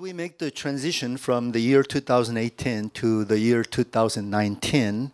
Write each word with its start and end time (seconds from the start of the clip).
we 0.00 0.14
make 0.14 0.38
the 0.38 0.50
transition 0.50 1.18
from 1.18 1.52
the 1.52 1.60
year 1.60 1.82
2018 1.82 2.88
to 2.88 3.22
the 3.22 3.38
year 3.38 3.62
2019, 3.62 5.10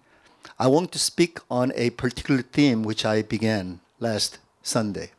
I 0.60 0.68
want 0.68 0.92
to 0.92 0.98
speak 1.00 1.40
on 1.50 1.72
a 1.74 1.90
particular 1.90 2.40
theme 2.40 2.84
which 2.84 3.04
I 3.04 3.22
began 3.22 3.80
last 3.98 4.38
Sunday. 4.62 5.10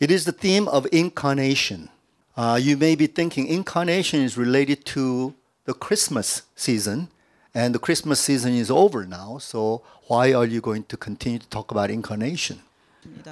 It 0.00 0.10
is 0.10 0.24
the 0.24 0.32
theme 0.32 0.66
of 0.66 0.86
incarnation. 0.90 1.90
Uh, 2.38 2.58
you 2.58 2.78
may 2.78 2.94
be 2.94 3.06
thinking 3.06 3.46
incarnation 3.48 4.22
is 4.22 4.38
related 4.38 4.86
to 4.96 5.34
the 5.66 5.74
Christmas 5.74 6.40
season, 6.56 7.08
and 7.54 7.74
the 7.74 7.78
Christmas 7.78 8.18
season 8.18 8.54
is 8.54 8.70
over 8.70 9.04
now, 9.04 9.36
so 9.36 9.82
why 10.06 10.32
are 10.32 10.46
you 10.46 10.62
going 10.62 10.84
to 10.84 10.96
continue 10.96 11.38
to 11.38 11.48
talk 11.48 11.70
about 11.70 11.90
incarnation? 11.90 12.60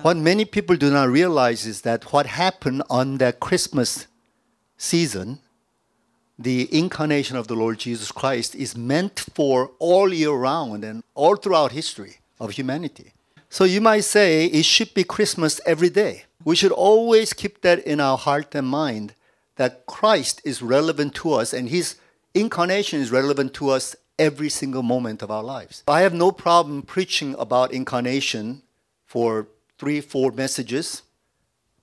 What 0.02 0.18
many 0.18 0.44
people 0.44 0.76
do 0.76 0.90
not 0.90 1.08
realize 1.08 1.64
is 1.64 1.80
that 1.82 2.12
what 2.12 2.26
happened 2.26 2.82
on 2.90 3.16
that 3.16 3.40
Christmas 3.40 4.08
season, 4.76 5.38
the 6.38 6.68
incarnation 6.76 7.36
of 7.36 7.48
the 7.48 7.54
Lord 7.54 7.78
Jesus 7.78 8.12
Christ, 8.12 8.54
is 8.54 8.76
meant 8.76 9.26
for 9.34 9.70
all 9.78 10.12
year 10.12 10.32
round 10.32 10.84
and 10.84 11.02
all 11.14 11.36
throughout 11.36 11.72
history 11.72 12.18
of 12.38 12.52
humanity. 12.52 13.12
So 13.48 13.64
you 13.64 13.80
might 13.80 14.04
say 14.04 14.46
it 14.46 14.64
should 14.64 14.92
be 14.92 15.04
Christmas 15.04 15.60
every 15.64 15.88
day. 15.88 16.24
We 16.44 16.56
should 16.56 16.72
always 16.72 17.32
keep 17.32 17.62
that 17.62 17.78
in 17.80 18.00
our 18.00 18.18
heart 18.18 18.54
and 18.54 18.66
mind 18.66 19.14
that 19.56 19.86
Christ 19.86 20.42
is 20.44 20.62
relevant 20.62 21.14
to 21.16 21.32
us 21.32 21.52
and 21.52 21.68
his 21.68 21.96
incarnation 22.34 23.00
is 23.00 23.10
relevant 23.10 23.54
to 23.54 23.70
us 23.70 23.96
every 24.18 24.48
single 24.48 24.82
moment 24.82 25.22
of 25.22 25.30
our 25.30 25.42
lives. 25.42 25.82
I 25.88 26.00
have 26.02 26.14
no 26.14 26.32
problem 26.32 26.82
preaching 26.82 27.34
about 27.38 27.72
incarnation 27.72 28.62
for 29.04 29.48
three, 29.78 30.00
four 30.00 30.32
messages, 30.32 31.02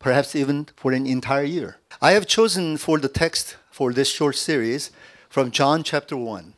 perhaps 0.03 0.35
even 0.35 0.67
for 0.75 0.91
an 0.91 1.07
entire 1.07 1.45
year. 1.45 1.77
I 2.01 2.11
have 2.11 2.27
chosen 2.27 2.75
for 2.75 2.99
the 2.99 3.07
text 3.07 3.55
for 3.71 3.93
this 3.93 4.09
short 4.09 4.35
series 4.35 4.91
from 5.29 5.49
John 5.49 5.81
chapter 5.81 6.17
1. 6.17 6.53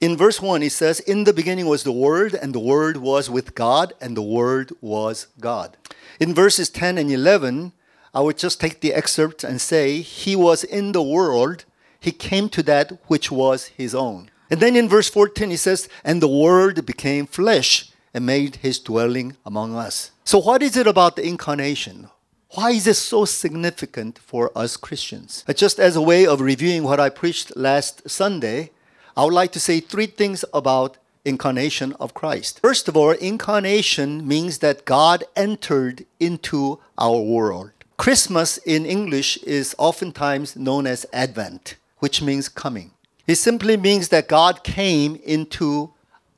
In 0.00 0.16
verse 0.16 0.40
1, 0.40 0.62
it 0.62 0.70
says, 0.70 1.00
In 1.00 1.24
the 1.24 1.32
beginning 1.32 1.66
was 1.66 1.82
the 1.82 1.90
Word, 1.90 2.34
and 2.34 2.54
the 2.54 2.60
Word 2.60 2.98
was 2.98 3.28
with 3.28 3.56
God, 3.56 3.94
and 4.00 4.16
the 4.16 4.22
Word 4.22 4.70
was 4.80 5.26
God. 5.40 5.76
In 6.20 6.32
verses 6.32 6.70
10 6.70 6.96
and 6.96 7.10
11, 7.10 7.72
I 8.14 8.20
would 8.20 8.38
just 8.38 8.60
take 8.60 8.80
the 8.80 8.94
excerpt 8.94 9.42
and 9.42 9.60
say, 9.60 10.00
He 10.00 10.36
was 10.36 10.62
in 10.62 10.92
the 10.92 11.02
world, 11.02 11.64
He 11.98 12.12
came 12.12 12.48
to 12.50 12.62
that 12.62 12.92
which 13.08 13.28
was 13.28 13.66
His 13.76 13.92
own. 13.92 14.30
And 14.48 14.60
then 14.60 14.76
in 14.76 14.88
verse 14.88 15.10
14, 15.10 15.50
He 15.50 15.56
says, 15.56 15.88
And 16.04 16.22
the 16.22 16.28
Word 16.28 16.86
became 16.86 17.26
flesh 17.26 17.90
and 18.12 18.24
made 18.24 18.56
His 18.56 18.78
dwelling 18.78 19.36
among 19.44 19.74
us. 19.74 20.12
So, 20.22 20.38
what 20.38 20.62
is 20.62 20.76
it 20.76 20.86
about 20.86 21.16
the 21.16 21.26
incarnation? 21.26 22.08
Why 22.54 22.70
is 22.70 22.86
it 22.86 22.94
so 22.94 23.24
significant 23.24 24.16
for 24.16 24.56
us 24.56 24.76
Christians? 24.76 25.42
Uh, 25.48 25.52
just 25.52 25.80
as 25.80 25.96
a 25.96 26.00
way 26.00 26.24
of 26.24 26.40
reviewing 26.40 26.84
what 26.84 27.00
I 27.00 27.08
preached 27.08 27.56
last 27.56 28.08
Sunday, 28.08 28.70
I 29.16 29.24
would 29.24 29.34
like 29.34 29.50
to 29.52 29.60
say 29.60 29.80
three 29.80 30.06
things 30.06 30.44
about 30.54 30.96
incarnation 31.24 31.94
of 31.98 32.14
Christ. 32.14 32.60
First 32.60 32.86
of 32.86 32.96
all, 32.96 33.10
incarnation 33.10 34.28
means 34.28 34.58
that 34.58 34.84
God 34.84 35.24
entered 35.34 36.06
into 36.20 36.78
our 36.96 37.20
world. 37.20 37.72
Christmas 37.96 38.58
in 38.58 38.86
English 38.86 39.36
is 39.38 39.74
oftentimes 39.76 40.54
known 40.54 40.86
as 40.86 41.06
Advent, 41.12 41.74
which 41.98 42.22
means 42.22 42.48
coming. 42.48 42.92
It 43.26 43.34
simply 43.36 43.76
means 43.76 44.10
that 44.10 44.28
God 44.28 44.62
came 44.62 45.16
into 45.24 45.92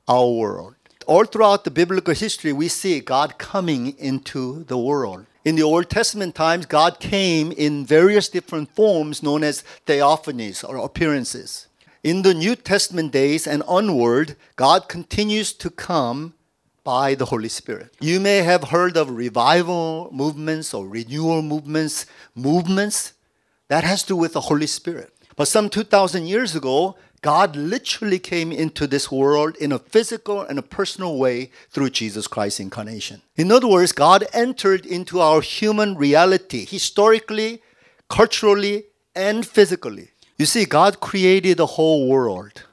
our 0.08 0.30
world 0.30 0.76
all 1.06 1.24
throughout 1.24 1.64
the 1.64 1.70
biblical 1.70 2.14
history, 2.14 2.52
we 2.52 2.68
see 2.68 3.00
God 3.00 3.38
coming 3.38 3.96
into 3.98 4.64
the 4.64 4.76
world. 4.76 5.26
In 5.46 5.54
the 5.54 5.62
Old 5.62 5.88
Testament 5.88 6.34
times, 6.34 6.66
God 6.66 6.98
came 6.98 7.52
in 7.52 7.86
various 7.86 8.28
different 8.28 8.68
forms 8.74 9.22
known 9.22 9.44
as 9.44 9.62
theophanies 9.86 10.68
or 10.68 10.76
appearances. 10.76 11.68
In 12.02 12.22
the 12.22 12.34
New 12.34 12.56
Testament 12.56 13.12
days 13.12 13.46
and 13.46 13.62
onward, 13.68 14.34
God 14.56 14.88
continues 14.88 15.52
to 15.52 15.70
come 15.70 16.34
by 16.82 17.14
the 17.14 17.26
Holy 17.26 17.48
Spirit. 17.48 17.94
You 18.00 18.18
may 18.18 18.38
have 18.38 18.70
heard 18.70 18.96
of 18.96 19.08
revival 19.08 20.10
movements 20.12 20.74
or 20.74 20.88
renewal 20.88 21.42
movements, 21.42 22.06
movements 22.34 23.12
that 23.68 23.84
has 23.84 24.02
to 24.02 24.08
do 24.08 24.16
with 24.16 24.32
the 24.32 24.40
Holy 24.50 24.66
Spirit. 24.66 25.12
But 25.36 25.46
some 25.46 25.70
2,000 25.70 26.26
years 26.26 26.56
ago, 26.56 26.96
God 27.22 27.56
literally 27.56 28.18
came 28.18 28.52
into 28.52 28.86
this 28.86 29.10
world 29.10 29.56
in 29.56 29.72
a 29.72 29.78
physical 29.78 30.42
and 30.42 30.58
a 30.58 30.62
personal 30.62 31.18
way 31.18 31.50
through 31.70 31.90
Jesus 31.90 32.26
Christ's 32.26 32.60
incarnation. 32.60 33.22
In 33.36 33.50
other 33.50 33.66
words, 33.66 33.92
God 33.92 34.24
entered 34.32 34.86
into 34.86 35.20
our 35.20 35.40
human 35.40 35.96
reality, 35.96 36.64
historically, 36.64 37.62
culturally, 38.08 38.84
and 39.14 39.46
physically. 39.46 40.10
You 40.38 40.46
see, 40.46 40.66
God 40.66 41.00
created 41.00 41.56
the 41.56 41.66
whole 41.66 42.08
world, 42.08 42.64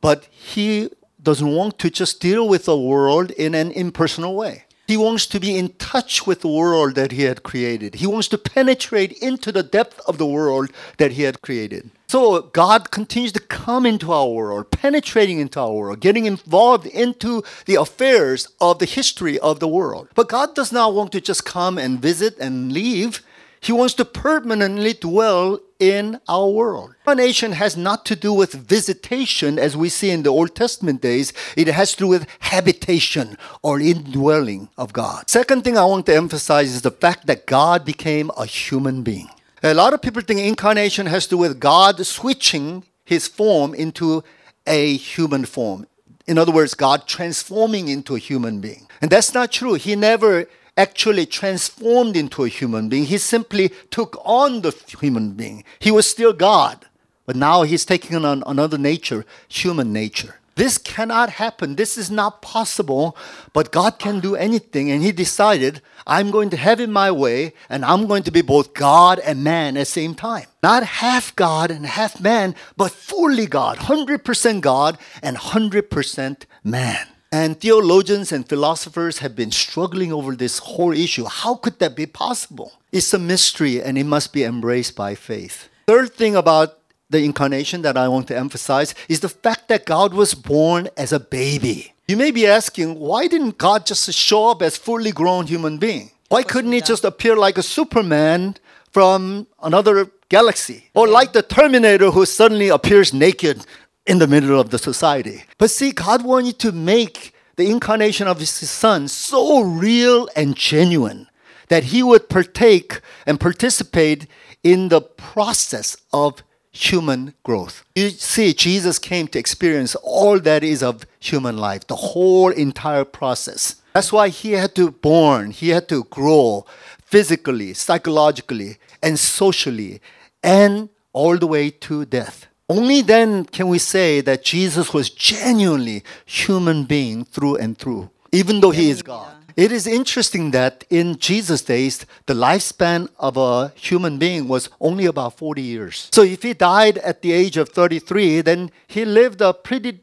but 0.00 0.26
He 0.30 0.90
doesn't 1.22 1.54
want 1.54 1.78
to 1.80 1.90
just 1.90 2.20
deal 2.20 2.48
with 2.48 2.66
the 2.66 2.78
world 2.78 3.30
in 3.32 3.54
an 3.54 3.72
impersonal 3.72 4.36
way. 4.36 4.64
He 4.86 4.96
wants 4.96 5.26
to 5.28 5.40
be 5.40 5.56
in 5.56 5.70
touch 5.74 6.26
with 6.26 6.42
the 6.42 6.48
world 6.48 6.94
that 6.94 7.12
he 7.12 7.22
had 7.22 7.42
created. 7.42 7.96
He 7.96 8.06
wants 8.06 8.28
to 8.28 8.38
penetrate 8.38 9.12
into 9.12 9.50
the 9.50 9.62
depth 9.62 10.00
of 10.06 10.18
the 10.18 10.26
world 10.26 10.70
that 10.98 11.12
he 11.12 11.22
had 11.22 11.40
created. 11.40 11.90
So 12.06 12.42
God 12.42 12.90
continues 12.90 13.32
to 13.32 13.40
come 13.40 13.86
into 13.86 14.12
our 14.12 14.28
world, 14.28 14.70
penetrating 14.70 15.40
into 15.40 15.58
our 15.58 15.72
world, 15.72 16.00
getting 16.00 16.26
involved 16.26 16.86
into 16.86 17.42
the 17.64 17.76
affairs 17.76 18.48
of 18.60 18.78
the 18.78 18.84
history 18.84 19.38
of 19.38 19.58
the 19.58 19.68
world. 19.68 20.08
But 20.14 20.28
God 20.28 20.54
does 20.54 20.70
not 20.70 20.94
want 20.94 21.12
to 21.12 21.20
just 21.20 21.44
come 21.44 21.78
and 21.78 22.00
visit 22.00 22.38
and 22.38 22.72
leave. 22.72 23.22
He 23.60 23.72
wants 23.72 23.94
to 23.94 24.04
permanently 24.04 24.92
dwell 24.92 25.60
in 25.90 26.18
our 26.28 26.48
world. 26.48 26.94
Incarnation 27.00 27.52
has 27.52 27.76
not 27.76 28.06
to 28.06 28.16
do 28.16 28.32
with 28.32 28.54
visitation 28.54 29.58
as 29.58 29.76
we 29.76 29.88
see 29.90 30.10
in 30.10 30.22
the 30.22 30.30
Old 30.30 30.54
Testament 30.54 31.02
days. 31.02 31.32
It 31.56 31.68
has 31.68 31.92
to 31.92 31.98
do 31.98 32.08
with 32.08 32.26
habitation 32.40 33.36
or 33.62 33.80
indwelling 33.80 34.70
of 34.78 34.92
God. 34.92 35.28
Second 35.28 35.62
thing 35.62 35.76
I 35.76 35.84
want 35.84 36.06
to 36.06 36.16
emphasize 36.16 36.70
is 36.74 36.82
the 36.82 36.90
fact 36.90 37.26
that 37.26 37.46
God 37.46 37.84
became 37.84 38.30
a 38.36 38.46
human 38.46 39.02
being. 39.02 39.28
A 39.62 39.74
lot 39.74 39.92
of 39.92 40.00
people 40.00 40.22
think 40.22 40.40
incarnation 40.40 41.06
has 41.06 41.24
to 41.24 41.30
do 41.30 41.38
with 41.38 41.60
God 41.60 42.04
switching 42.06 42.84
his 43.04 43.28
form 43.28 43.74
into 43.74 44.24
a 44.66 44.96
human 44.96 45.44
form. 45.44 45.86
In 46.26 46.38
other 46.38 46.52
words, 46.52 46.74
God 46.74 47.06
transforming 47.06 47.88
into 47.88 48.14
a 48.14 48.18
human 48.18 48.60
being. 48.60 48.88
And 49.02 49.10
that's 49.10 49.34
not 49.34 49.52
true. 49.52 49.74
He 49.74 49.94
never 49.96 50.46
actually 50.76 51.26
transformed 51.26 52.16
into 52.16 52.44
a 52.44 52.48
human 52.48 52.88
being. 52.88 53.04
He 53.04 53.18
simply 53.18 53.70
took 53.90 54.20
on 54.24 54.62
the 54.62 54.72
human 54.98 55.32
being. 55.32 55.64
He 55.78 55.90
was 55.90 56.08
still 56.08 56.32
God, 56.32 56.86
but 57.26 57.36
now 57.36 57.62
he's 57.62 57.84
taking 57.84 58.24
on 58.24 58.42
another 58.46 58.78
nature, 58.78 59.24
human 59.48 59.92
nature. 59.92 60.40
This 60.56 60.78
cannot 60.78 61.30
happen. 61.30 61.74
This 61.74 61.98
is 61.98 62.10
not 62.10 62.40
possible, 62.40 63.16
but 63.52 63.72
God 63.72 63.98
can 63.98 64.20
do 64.20 64.36
anything. 64.36 64.90
And 64.90 65.02
He 65.02 65.10
decided, 65.10 65.82
I'm 66.06 66.30
going 66.30 66.50
to 66.50 66.56
have 66.56 66.80
it 66.80 66.88
my 66.88 67.10
way, 67.10 67.54
and 67.68 67.84
I'm 67.84 68.06
going 68.06 68.22
to 68.24 68.30
be 68.30 68.42
both 68.42 68.72
God 68.72 69.18
and 69.18 69.42
man 69.42 69.76
at 69.76 69.80
the 69.80 69.84
same 69.86 70.14
time. 70.14 70.46
Not 70.62 70.84
half 70.84 71.34
God 71.34 71.70
and 71.70 71.86
half 71.86 72.20
man, 72.20 72.54
but 72.76 72.92
fully 72.92 73.46
God, 73.46 73.78
100% 73.78 74.60
God 74.60 74.98
and 75.22 75.36
100% 75.36 76.44
man. 76.62 77.06
And 77.34 77.60
theologians 77.60 78.30
and 78.30 78.48
philosophers 78.48 79.18
have 79.18 79.34
been 79.34 79.50
struggling 79.50 80.12
over 80.12 80.36
this 80.36 80.58
whole 80.60 80.92
issue. 80.92 81.24
How 81.24 81.56
could 81.56 81.80
that 81.80 81.96
be 81.96 82.06
possible? 82.06 82.74
It's 82.92 83.12
a 83.12 83.18
mystery 83.18 83.82
and 83.82 83.98
it 83.98 84.04
must 84.04 84.32
be 84.32 84.44
embraced 84.44 84.94
by 84.94 85.16
faith. 85.16 85.68
Third 85.88 86.14
thing 86.14 86.36
about 86.36 86.78
the 87.10 87.24
incarnation 87.24 87.82
that 87.82 87.96
I 87.96 88.06
want 88.06 88.28
to 88.28 88.38
emphasize 88.38 88.94
is 89.08 89.18
the 89.18 89.28
fact 89.28 89.66
that 89.66 89.84
God 89.84 90.14
was 90.14 90.32
born 90.32 90.88
as 90.96 91.12
a 91.12 91.18
baby. 91.18 91.94
You 92.06 92.16
may 92.16 92.30
be 92.30 92.46
asking, 92.46 93.00
why 93.00 93.26
didn't 93.26 93.58
God 93.58 93.84
just 93.84 94.12
show 94.12 94.52
up 94.52 94.62
as 94.62 94.76
fully 94.76 95.10
grown 95.10 95.48
human 95.48 95.78
being? 95.78 96.12
Why 96.28 96.44
couldn't 96.44 96.70
he 96.70 96.82
just 96.82 97.02
appear 97.02 97.34
like 97.34 97.58
a 97.58 97.64
Superman 97.64 98.58
from 98.92 99.48
another 99.60 100.08
galaxy? 100.28 100.90
Or 100.94 101.08
like 101.08 101.32
the 101.32 101.42
Terminator 101.42 102.12
who 102.12 102.26
suddenly 102.26 102.68
appears 102.68 103.12
naked 103.12 103.66
in 104.06 104.18
the 104.18 104.26
middle 104.26 104.60
of 104.60 104.70
the 104.70 104.78
society. 104.78 105.44
But 105.58 105.70
see, 105.70 105.92
God 105.92 106.24
wanted 106.24 106.58
to 106.60 106.72
make 106.72 107.34
the 107.56 107.70
incarnation 107.70 108.26
of 108.26 108.38
his 108.38 108.50
son 108.50 109.08
so 109.08 109.60
real 109.60 110.28
and 110.36 110.56
genuine 110.56 111.28
that 111.68 111.84
he 111.84 112.02
would 112.02 112.28
partake 112.28 113.00
and 113.26 113.40
participate 113.40 114.26
in 114.62 114.88
the 114.88 115.00
process 115.00 115.96
of 116.12 116.42
human 116.72 117.34
growth. 117.44 117.84
You 117.94 118.10
see, 118.10 118.52
Jesus 118.52 118.98
came 118.98 119.28
to 119.28 119.38
experience 119.38 119.94
all 119.96 120.40
that 120.40 120.64
is 120.64 120.82
of 120.82 121.06
human 121.20 121.56
life, 121.56 121.86
the 121.86 121.96
whole 121.96 122.50
entire 122.50 123.04
process. 123.04 123.76
That's 123.92 124.12
why 124.12 124.28
he 124.28 124.52
had 124.52 124.74
to 124.74 124.90
born, 124.90 125.52
he 125.52 125.68
had 125.68 125.88
to 125.90 126.04
grow 126.04 126.66
physically, 127.04 127.74
psychologically, 127.74 128.78
and 129.02 129.18
socially, 129.18 130.00
and 130.42 130.88
all 131.12 131.38
the 131.38 131.46
way 131.46 131.70
to 131.70 132.04
death. 132.04 132.48
Only 132.68 133.02
then 133.02 133.44
can 133.44 133.68
we 133.68 133.78
say 133.78 134.22
that 134.22 134.42
Jesus 134.42 134.94
was 134.94 135.10
genuinely 135.10 136.02
human 136.24 136.84
being 136.84 137.26
through 137.26 137.56
and 137.56 137.76
through, 137.76 138.08
even 138.32 138.60
though 138.60 138.70
he 138.70 138.88
is 138.88 139.02
God. 139.02 139.36
It 139.54 139.70
is 139.70 139.86
interesting 139.86 140.50
that 140.52 140.84
in 140.88 141.18
Jesus' 141.18 141.60
days, 141.60 142.06
the 142.24 142.32
lifespan 142.32 143.08
of 143.18 143.36
a 143.36 143.68
human 143.76 144.18
being 144.18 144.48
was 144.48 144.70
only 144.80 145.04
about 145.04 145.36
40 145.36 145.60
years. 145.60 146.08
So 146.12 146.22
if 146.22 146.42
he 146.42 146.54
died 146.54 146.98
at 146.98 147.20
the 147.20 147.32
age 147.32 147.58
of 147.58 147.68
33, 147.68 148.40
then 148.40 148.70
he 148.86 149.04
lived 149.04 149.42
a 149.42 149.52
pretty 149.52 150.00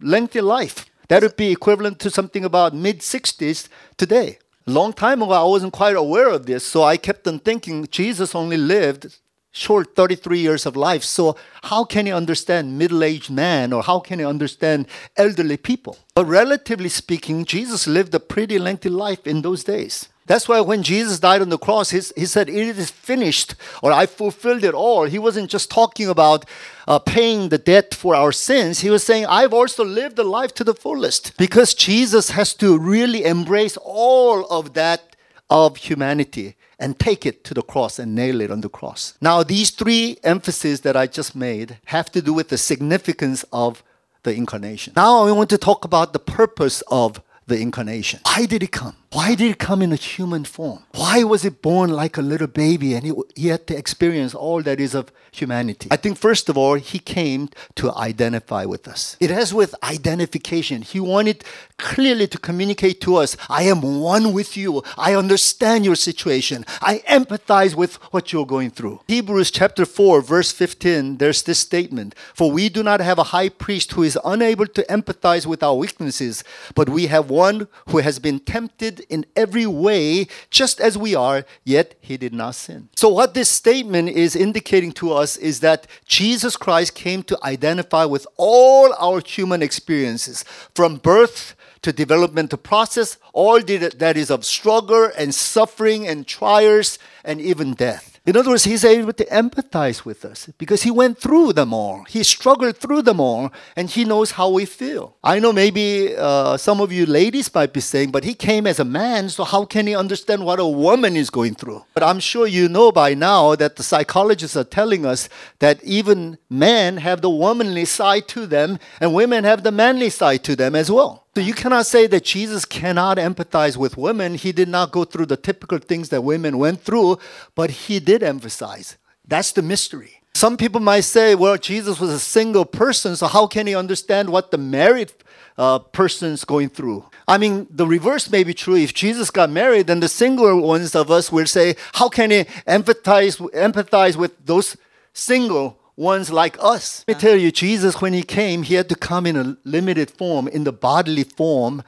lengthy 0.00 0.42
life. 0.42 0.86
That 1.08 1.22
would 1.22 1.36
be 1.36 1.50
equivalent 1.50 1.98
to 2.00 2.10
something 2.10 2.44
about 2.44 2.74
mid 2.74 3.00
60s 3.00 3.68
today. 3.96 4.38
Long 4.66 4.92
time 4.92 5.22
ago, 5.22 5.32
I 5.32 5.42
wasn't 5.44 5.72
quite 5.72 5.96
aware 5.96 6.28
of 6.28 6.44
this, 6.44 6.66
so 6.66 6.82
I 6.82 6.98
kept 6.98 7.26
on 7.26 7.38
thinking 7.38 7.88
Jesus 7.90 8.34
only 8.34 8.58
lived 8.58 9.18
short 9.58 9.94
33 9.94 10.38
years 10.38 10.66
of 10.66 10.76
life. 10.76 11.02
So, 11.02 11.36
how 11.64 11.84
can 11.84 12.06
you 12.06 12.14
understand 12.14 12.78
middle 12.78 13.02
aged 13.02 13.30
man 13.30 13.72
or 13.72 13.82
how 13.82 13.98
can 14.00 14.18
you 14.18 14.28
understand 14.28 14.86
elderly 15.16 15.56
people? 15.56 15.98
But 16.14 16.26
relatively 16.26 16.88
speaking, 16.88 17.44
Jesus 17.44 17.86
lived 17.86 18.14
a 18.14 18.20
pretty 18.20 18.58
lengthy 18.58 18.88
life 18.88 19.26
in 19.26 19.42
those 19.42 19.64
days. 19.64 20.08
That's 20.28 20.46
why 20.46 20.60
when 20.60 20.82
Jesus 20.82 21.18
died 21.18 21.40
on 21.40 21.48
the 21.48 21.58
cross, 21.58 21.88
he, 21.90 22.00
he 22.14 22.26
said, 22.26 22.50
It 22.50 22.78
is 22.78 22.90
finished, 22.90 23.54
or 23.82 23.90
I 23.92 24.04
fulfilled 24.04 24.62
it 24.62 24.74
all. 24.74 25.04
He 25.04 25.18
wasn't 25.18 25.50
just 25.50 25.70
talking 25.70 26.06
about 26.06 26.44
uh, 26.86 26.98
paying 26.98 27.48
the 27.48 27.56
debt 27.56 27.94
for 27.94 28.14
our 28.14 28.30
sins. 28.30 28.80
He 28.80 28.90
was 28.90 29.02
saying, 29.02 29.24
I've 29.24 29.54
also 29.54 29.84
lived 29.84 30.16
the 30.16 30.24
life 30.24 30.52
to 30.56 30.64
the 30.64 30.74
fullest. 30.74 31.36
Because 31.38 31.72
Jesus 31.72 32.30
has 32.30 32.52
to 32.54 32.78
really 32.78 33.24
embrace 33.24 33.78
all 33.82 34.44
of 34.46 34.74
that 34.74 35.16
of 35.48 35.78
humanity 35.78 36.56
and 36.78 36.98
take 36.98 37.26
it 37.26 37.44
to 37.44 37.54
the 37.54 37.62
cross 37.62 37.98
and 37.98 38.14
nail 38.14 38.40
it 38.40 38.50
on 38.50 38.60
the 38.60 38.68
cross. 38.68 39.14
Now, 39.20 39.42
these 39.42 39.70
three 39.70 40.18
emphases 40.22 40.82
that 40.82 40.96
I 40.96 41.06
just 41.06 41.34
made 41.34 41.78
have 41.86 42.10
to 42.12 42.22
do 42.22 42.32
with 42.32 42.48
the 42.48 42.58
significance 42.58 43.44
of 43.52 43.82
the 44.22 44.34
incarnation. 44.34 44.92
Now, 44.96 45.26
I 45.26 45.32
want 45.32 45.50
to 45.50 45.58
talk 45.58 45.84
about 45.84 46.12
the 46.12 46.18
purpose 46.18 46.82
of 46.88 47.22
the 47.46 47.58
incarnation. 47.58 48.20
Why 48.24 48.46
did 48.46 48.62
it 48.62 48.72
come? 48.72 48.96
Why 49.10 49.34
did 49.34 49.52
it 49.52 49.58
come 49.58 49.80
in 49.80 49.90
a 49.90 49.96
human 49.96 50.44
form? 50.44 50.84
Why 50.94 51.24
was 51.24 51.42
it 51.42 51.62
born 51.62 51.90
like 51.90 52.18
a 52.18 52.22
little 52.22 52.46
baby 52.46 52.94
and 52.94 53.06
he, 53.06 53.12
he 53.34 53.48
had 53.48 53.66
to 53.68 53.76
experience 53.76 54.34
all 54.34 54.62
that 54.62 54.80
is 54.80 54.94
of 54.94 55.10
humanity? 55.32 55.88
I 55.90 55.96
think, 55.96 56.18
first 56.18 56.50
of 56.50 56.58
all, 56.58 56.74
he 56.74 56.98
came 56.98 57.48
to 57.76 57.94
identify 57.94 58.66
with 58.66 58.86
us. 58.86 59.16
It 59.18 59.30
has 59.30 59.54
with 59.54 59.74
identification. 59.82 60.82
He 60.82 61.00
wanted 61.00 61.42
clearly 61.78 62.26
to 62.28 62.38
communicate 62.38 63.00
to 63.02 63.16
us 63.16 63.36
I 63.48 63.62
am 63.62 64.00
one 64.00 64.34
with 64.34 64.58
you. 64.58 64.82
I 64.98 65.14
understand 65.14 65.86
your 65.86 65.96
situation. 65.96 66.66
I 66.82 66.98
empathize 67.08 67.74
with 67.74 67.94
what 68.12 68.32
you're 68.32 68.46
going 68.46 68.70
through. 68.70 69.00
Hebrews 69.08 69.50
chapter 69.50 69.86
4, 69.86 70.20
verse 70.20 70.52
15, 70.52 71.16
there's 71.16 71.42
this 71.44 71.60
statement 71.60 72.14
For 72.34 72.50
we 72.50 72.68
do 72.68 72.82
not 72.82 73.00
have 73.00 73.18
a 73.18 73.24
high 73.24 73.48
priest 73.48 73.92
who 73.92 74.02
is 74.02 74.18
unable 74.22 74.66
to 74.66 74.82
empathize 74.82 75.46
with 75.46 75.62
our 75.62 75.74
weaknesses, 75.74 76.44
but 76.74 76.90
we 76.90 77.06
have 77.06 77.30
one 77.30 77.68
who 77.88 77.98
has 77.98 78.18
been 78.18 78.40
tempted 78.40 78.97
in 79.08 79.26
every 79.36 79.66
way, 79.66 80.26
just 80.50 80.80
as 80.80 80.96
we 80.96 81.14
are, 81.14 81.44
yet 81.64 81.94
he 82.00 82.16
did 82.16 82.34
not 82.34 82.54
sin. 82.54 82.88
So, 82.96 83.08
what 83.08 83.34
this 83.34 83.48
statement 83.48 84.10
is 84.10 84.36
indicating 84.36 84.92
to 84.92 85.12
us 85.12 85.36
is 85.36 85.60
that 85.60 85.86
Jesus 86.06 86.56
Christ 86.56 86.94
came 86.94 87.22
to 87.24 87.38
identify 87.42 88.04
with 88.04 88.26
all 88.36 88.94
our 88.98 89.20
human 89.20 89.62
experiences, 89.62 90.44
from 90.74 90.96
birth 90.96 91.54
to 91.82 91.92
developmental 91.92 92.58
process, 92.58 93.18
all 93.32 93.60
that 93.60 94.16
is 94.16 94.30
of 94.30 94.44
struggle 94.44 95.10
and 95.16 95.34
suffering 95.34 96.06
and 96.06 96.26
trials 96.26 96.98
and 97.24 97.40
even 97.40 97.74
death. 97.74 98.17
In 98.28 98.36
other 98.36 98.50
words, 98.50 98.64
he's 98.64 98.84
able 98.84 99.14
to 99.14 99.24
empathize 99.24 100.04
with 100.04 100.22
us 100.22 100.50
because 100.58 100.82
he 100.82 100.90
went 100.90 101.16
through 101.16 101.54
them 101.54 101.72
all. 101.72 102.04
He 102.04 102.22
struggled 102.22 102.76
through 102.76 103.00
them 103.00 103.20
all, 103.20 103.50
and 103.74 103.88
he 103.88 104.04
knows 104.04 104.32
how 104.32 104.50
we 104.50 104.66
feel. 104.66 105.16
I 105.24 105.38
know 105.38 105.50
maybe 105.50 106.14
uh, 106.14 106.58
some 106.58 106.82
of 106.82 106.92
you 106.92 107.06
ladies 107.06 107.48
might 107.54 107.72
be 107.72 107.80
saying, 107.80 108.10
but 108.10 108.24
he 108.24 108.34
came 108.34 108.66
as 108.66 108.78
a 108.78 108.84
man, 108.84 109.30
so 109.30 109.44
how 109.44 109.64
can 109.64 109.86
he 109.86 109.96
understand 109.96 110.44
what 110.44 110.60
a 110.60 110.66
woman 110.66 111.16
is 111.16 111.30
going 111.30 111.54
through? 111.54 111.86
But 111.94 112.02
I'm 112.02 112.20
sure 112.20 112.46
you 112.46 112.68
know 112.68 112.92
by 112.92 113.14
now 113.14 113.54
that 113.54 113.76
the 113.76 113.82
psychologists 113.82 114.58
are 114.58 114.64
telling 114.64 115.06
us 115.06 115.30
that 115.60 115.82
even 115.82 116.36
men 116.50 116.98
have 116.98 117.22
the 117.22 117.30
womanly 117.30 117.86
side 117.86 118.28
to 118.28 118.44
them, 118.44 118.78
and 119.00 119.14
women 119.14 119.44
have 119.44 119.62
the 119.62 119.72
manly 119.72 120.10
side 120.10 120.44
to 120.44 120.54
them 120.54 120.74
as 120.74 120.90
well. 120.90 121.24
So 121.38 121.42
you 121.42 121.54
cannot 121.54 121.86
say 121.86 122.08
that 122.08 122.24
Jesus 122.24 122.64
cannot 122.64 123.16
empathize 123.16 123.76
with 123.76 123.96
women. 123.96 124.34
He 124.34 124.50
did 124.50 124.66
not 124.68 124.90
go 124.90 125.04
through 125.04 125.26
the 125.26 125.36
typical 125.36 125.78
things 125.78 126.08
that 126.08 126.22
women 126.22 126.58
went 126.58 126.80
through, 126.80 127.18
but 127.54 127.70
he 127.70 128.00
did 128.00 128.24
emphasize. 128.24 128.98
That's 129.24 129.52
the 129.52 129.62
mystery. 129.62 130.20
Some 130.34 130.56
people 130.56 130.80
might 130.80 131.02
say, 131.02 131.36
well, 131.36 131.56
Jesus 131.56 132.00
was 132.00 132.10
a 132.10 132.18
single 132.18 132.64
person, 132.64 133.14
so 133.14 133.28
how 133.28 133.46
can 133.46 133.68
he 133.68 133.76
understand 133.76 134.30
what 134.30 134.50
the 134.50 134.58
married 134.58 135.12
uh, 135.56 135.78
person's 135.78 136.44
going 136.44 136.70
through? 136.70 137.04
I 137.28 137.38
mean, 137.38 137.68
the 137.70 137.86
reverse 137.86 138.28
may 138.28 138.42
be 138.42 138.52
true. 138.52 138.74
If 138.74 138.92
Jesus 138.92 139.30
got 139.30 139.48
married, 139.48 139.86
then 139.86 140.00
the 140.00 140.08
single 140.08 140.60
ones 140.60 140.96
of 140.96 141.08
us 141.08 141.30
will 141.30 141.46
say, 141.46 141.76
how 141.92 142.08
can 142.08 142.32
he 142.32 142.46
empathize, 142.66 143.38
empathize 143.52 144.16
with 144.16 144.44
those 144.44 144.76
single 145.12 145.77
ones 145.98 146.30
like 146.30 146.56
us. 146.60 147.04
Let 147.08 147.16
me 147.16 147.20
tell 147.20 147.36
you, 147.36 147.50
Jesus, 147.50 148.00
when 148.00 148.12
he 148.12 148.22
came, 148.22 148.62
he 148.62 148.74
had 148.74 148.88
to 148.88 148.94
come 148.94 149.26
in 149.26 149.36
a 149.36 149.56
limited 149.64 150.10
form, 150.10 150.46
in 150.46 150.64
the 150.64 150.72
bodily 150.72 151.24
form, 151.24 151.82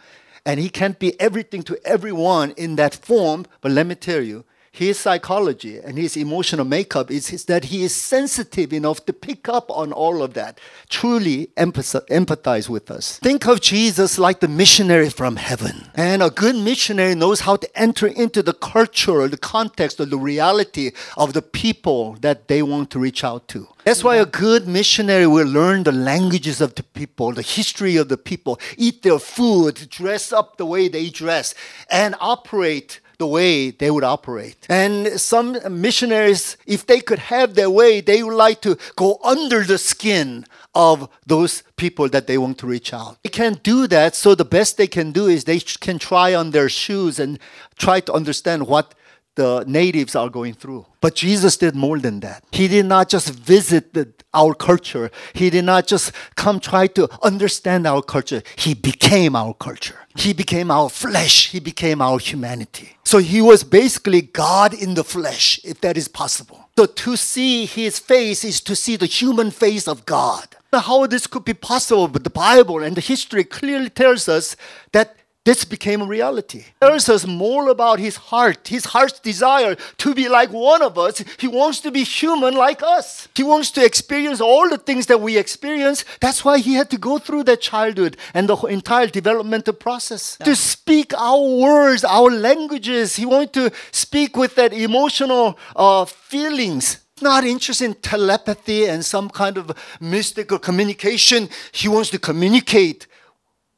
and 0.45 0.59
he 0.59 0.69
can't 0.69 0.99
be 0.99 1.19
everything 1.21 1.63
to 1.63 1.79
everyone 1.85 2.51
in 2.57 2.77
that 2.77 2.95
form. 2.95 3.47
But 3.61 3.73
let 3.73 3.87
me 3.87 3.95
tell 3.95 4.21
you, 4.21 4.45
his 4.73 4.99
psychology 4.99 5.79
and 5.79 5.99
his 5.99 6.17
emotional 6.17 6.65
makeup 6.65 7.11
is, 7.11 7.33
is, 7.33 7.47
that 7.47 7.65
he 7.67 7.83
is 7.83 7.95
sensitive 7.95 8.73
enough 8.73 9.05
to 9.07 9.13
pick 9.13 9.49
up 9.49 9.69
on 9.71 9.93
all 9.93 10.23
of 10.23 10.35
that, 10.35 10.61
truly 10.89 11.49
empathize 11.57 12.69
with 12.69 12.89
us. 12.91 13.19
Think 13.19 13.47
of 13.47 13.61
Jesus 13.61 14.17
like 14.19 14.39
the 14.39 14.49
missionary 14.49 15.11
from 15.11 15.37
heaven. 15.37 15.89
And 15.97 16.23
a 16.23 16.31
good 16.31 16.55
missionary 16.55 17.17
knows 17.17 17.41
how 17.41 17.57
to 17.57 17.79
enter 17.79 18.07
into 18.07 18.43
the 18.45 18.53
culture, 18.53 19.27
the 19.27 19.37
context, 19.37 20.01
or 20.01 20.05
the 20.05 20.19
reality 20.19 20.93
of 21.17 21.33
the 21.33 21.43
people 21.43 22.13
that 22.21 22.47
they 22.47 22.63
want 22.63 22.91
to 22.91 23.01
reach 23.01 23.25
out 23.25 23.49
to. 23.49 23.67
That's 23.85 24.05
why 24.05 24.17
a 24.17 24.27
good 24.27 24.69
missionary 24.69 25.27
will 25.27 25.49
learn 25.49 25.83
the 25.83 25.93
languages 25.93 26.61
of 26.61 26.77
the 26.77 26.85
people, 26.85 27.33
the 27.33 27.43
history 27.43 27.97
of 27.97 28.09
the 28.09 28.19
people, 28.19 28.61
eat 28.77 29.03
their 29.03 29.19
food, 29.19 29.89
dress 29.91 30.33
up 30.33 30.59
the 30.59 30.67
way 30.67 30.87
they 30.87 31.11
dress, 31.11 31.55
and 31.91 32.15
operate 32.21 33.01
the 33.21 33.27
way 33.27 33.71
they 33.71 33.91
would 33.91 34.03
operate. 34.03 34.57
And 34.69 35.21
some 35.21 35.59
missionaries, 35.71 36.57
if 36.67 36.87
they 36.87 37.01
could 37.01 37.19
have 37.19 37.55
their 37.55 37.71
way, 37.71 38.01
they 38.01 38.23
would 38.23 38.35
like 38.35 38.61
to 38.63 38.79
go 38.97 39.21
under 39.23 39.63
the 39.63 39.79
skin 39.79 40.47
of 40.75 41.09
those 41.27 41.63
people 41.77 42.09
that 42.09 42.27
they 42.27 42.39
want 42.39 42.57
to 42.59 42.67
reach 42.67 42.95
out. 42.95 43.19
They 43.23 43.29
can't 43.29 43.63
do 43.63 43.87
that, 43.89 44.17
so 44.17 44.35
the 44.35 44.45
best 44.45 44.79
they 44.79 44.87
can 44.87 45.13
do 45.13 45.27
is 45.27 45.45
they 45.45 45.61
can 45.61 45.99
try 45.99 46.35
on 46.35 46.53
their 46.53 46.71
shoes 46.71 47.21
and 47.21 47.39
try 47.77 48.01
to 48.01 48.13
understand 48.13 48.67
what 48.67 48.95
the 49.41 49.65
natives 49.67 50.15
are 50.15 50.29
going 50.29 50.55
through. 50.63 50.85
But 51.01 51.15
Jesus 51.15 51.57
did 51.57 51.75
more 51.75 51.99
than 51.99 52.21
that. 52.21 52.45
He 52.53 52.69
did 52.69 52.87
not 52.95 53.09
just 53.09 53.29
visit 53.31 53.95
the, 53.95 54.05
our 54.35 54.55
culture, 54.55 55.11
He 55.33 55.49
did 55.51 55.65
not 55.65 55.87
just 55.93 56.13
come 56.43 56.61
try 56.61 56.85
to 56.99 57.09
understand 57.31 57.87
our 57.87 58.03
culture. 58.03 58.43
He 58.57 58.75
became 58.75 59.35
our 59.43 59.55
culture. 59.55 60.01
He 60.17 60.33
became 60.43 60.71
our 60.71 60.91
flesh. 60.91 61.37
He 61.55 61.61
became 61.61 62.03
our 62.03 62.19
humanity. 62.19 62.89
So 63.05 63.17
He 63.19 63.41
was 63.41 63.65
basically 63.65 64.23
God 64.23 64.75
in 64.75 64.95
the 64.95 65.05
flesh, 65.05 65.47
if 65.65 65.81
that 65.81 65.97
is 65.97 66.09
possible. 66.23 66.59
So 66.79 66.85
to 67.05 67.17
see 67.17 67.67
His 67.67 67.99
face 67.99 68.45
is 68.45 68.61
to 68.69 68.75
see 68.77 68.97
the 68.97 69.13
human 69.21 69.51
face 69.51 69.89
of 69.89 70.05
God. 70.05 70.47
Now, 70.73 70.81
How 70.81 71.07
this 71.07 71.27
could 71.27 71.45
be 71.45 71.55
possible, 71.55 72.09
but 72.09 72.25
the 72.25 72.37
Bible 72.49 72.83
and 72.83 72.95
the 72.95 73.07
history 73.13 73.45
clearly 73.45 73.91
tells 73.91 74.29
us 74.29 74.55
that 74.93 75.17
this 75.45 75.65
became 75.65 76.03
a 76.03 76.05
reality. 76.05 76.67
Tells 76.83 77.09
us 77.09 77.27
more 77.27 77.71
about 77.71 77.99
his 77.99 78.17
heart, 78.17 78.69
his 78.69 78.85
heart's 78.85 79.21
desire 79.21 79.75
to 79.97 80.15
be 80.15 80.29
like 80.29 80.51
one 80.53 80.83
of 80.83 80.99
us. 80.99 81.25
He 81.39 81.49
wants 81.49 81.81
to 81.81 81.91
be 81.91 82.05
human 82.05 82.55
like 82.55 82.83
us. 82.83 83.27
He 83.35 83.43
wants 83.43 83.71
to 83.73 83.85
experience 83.85 84.43
all 84.43 84.69
the 84.69 84.77
things 84.77 85.07
that 85.07 85.23
we 85.23 85.39
experience. 85.39 86.05
That's 86.21 86.45
why 86.45 86.59
he 86.59 86.75
had 86.75 86.91
to 86.91 86.99
go 86.99 87.19
through 87.19 87.45
that 87.45 87.63
childhood 87.63 88.19
and 88.35 88.51
the 88.51 88.57
entire 88.67 89.07
developmental 89.07 89.73
process 89.73 90.37
yeah. 90.41 90.45
to 90.45 90.57
speak 90.57 91.15
our 91.15 91.41
words, 91.41 92.05
our 92.05 92.31
languages. 92.31 93.17
He 93.17 93.25
wanted 93.25 93.55
to 93.55 93.73
speak 93.93 94.37
with 94.37 94.57
that 94.57 94.75
emotional 94.75 95.59
uh, 95.75 96.05
feelings 96.05 96.99
not 97.23 97.45
interested 97.45 97.85
in 97.85 97.95
telepathy 97.95 98.87
and 98.87 99.05
some 99.05 99.29
kind 99.29 99.59
of 99.59 99.73
mystical 100.01 100.59
communication. 100.59 101.51
He 101.71 101.87
wants 101.87 102.09
to 102.11 102.19
communicate 102.19 103.07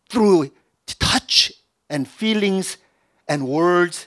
through 0.09 0.53
touch 0.99 1.53
and 1.89 2.09
feelings 2.09 2.77
and 3.29 3.47
words 3.47 4.07